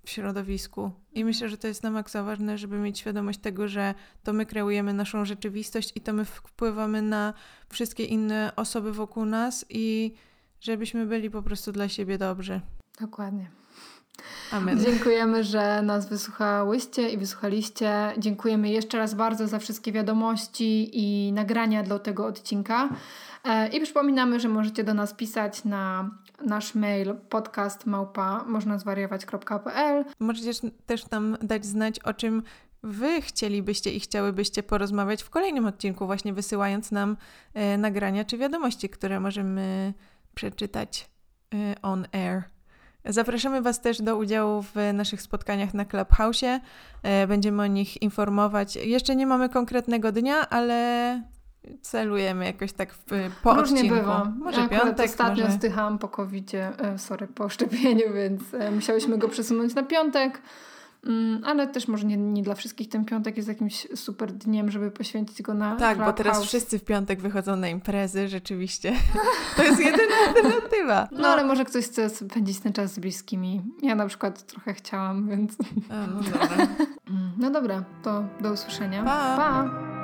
[0.05, 0.91] w środowisku.
[1.13, 4.45] I myślę, że to jest na maksa ważne, żeby mieć świadomość tego, że to my
[4.45, 7.33] kreujemy naszą rzeczywistość i to my wpływamy na
[7.69, 10.13] wszystkie inne osoby wokół nas i
[10.61, 12.61] żebyśmy byli po prostu dla siebie dobrzy.
[13.01, 13.49] Dokładnie.
[14.51, 14.79] Amen.
[14.79, 18.13] Dziękujemy, że nas wysłuchałyście i wysłuchaliście.
[18.17, 22.89] Dziękujemy jeszcze raz bardzo za wszystkie wiadomości i nagrania dla tego odcinka.
[23.43, 26.09] E, I przypominamy, że możecie do nas pisać na
[26.45, 30.05] nasz mail podcast małpa można zwariować.pl.
[30.19, 32.43] Możecie też nam dać znać, o czym
[32.85, 37.17] Wy chcielibyście i chciałybyście porozmawiać w kolejnym odcinku, właśnie wysyłając nam
[37.53, 39.93] e, nagrania czy wiadomości, które możemy
[40.35, 41.09] przeczytać
[41.53, 42.43] y, on air.
[43.05, 46.43] Zapraszamy Was też do udziału w naszych spotkaniach na Clubhouse.
[46.43, 46.59] Y,
[47.27, 48.75] będziemy o nich informować.
[48.75, 51.21] Jeszcze nie mamy konkretnego dnia, ale
[51.81, 52.99] celujemy jakoś tak w,
[53.43, 53.95] po Różnie odcinku.
[53.95, 54.31] bywa.
[54.39, 55.57] Może ja piątek, ostatnio może...
[55.57, 60.41] zdychałam po covidzie, e, sorry, po szczepieniu, więc e, musiałyśmy go przesunąć na piątek.
[61.05, 64.91] Mm, ale też może nie, nie dla wszystkich ten piątek jest jakimś super dniem, żeby
[64.91, 68.93] poświęcić go na Tak, bo teraz wszyscy w piątek wychodzą na imprezy, rzeczywiście.
[69.57, 71.07] To jest jedyna alternatywa.
[71.11, 71.19] No.
[71.19, 73.61] no ale może ktoś chce spędzić ten czas z bliskimi.
[73.81, 75.55] Ja na przykład trochę chciałam, więc...
[75.89, 76.67] A, no dobra.
[77.39, 79.03] No dobra, to do usłyszenia.
[79.03, 79.37] Pa!
[79.37, 79.94] pa.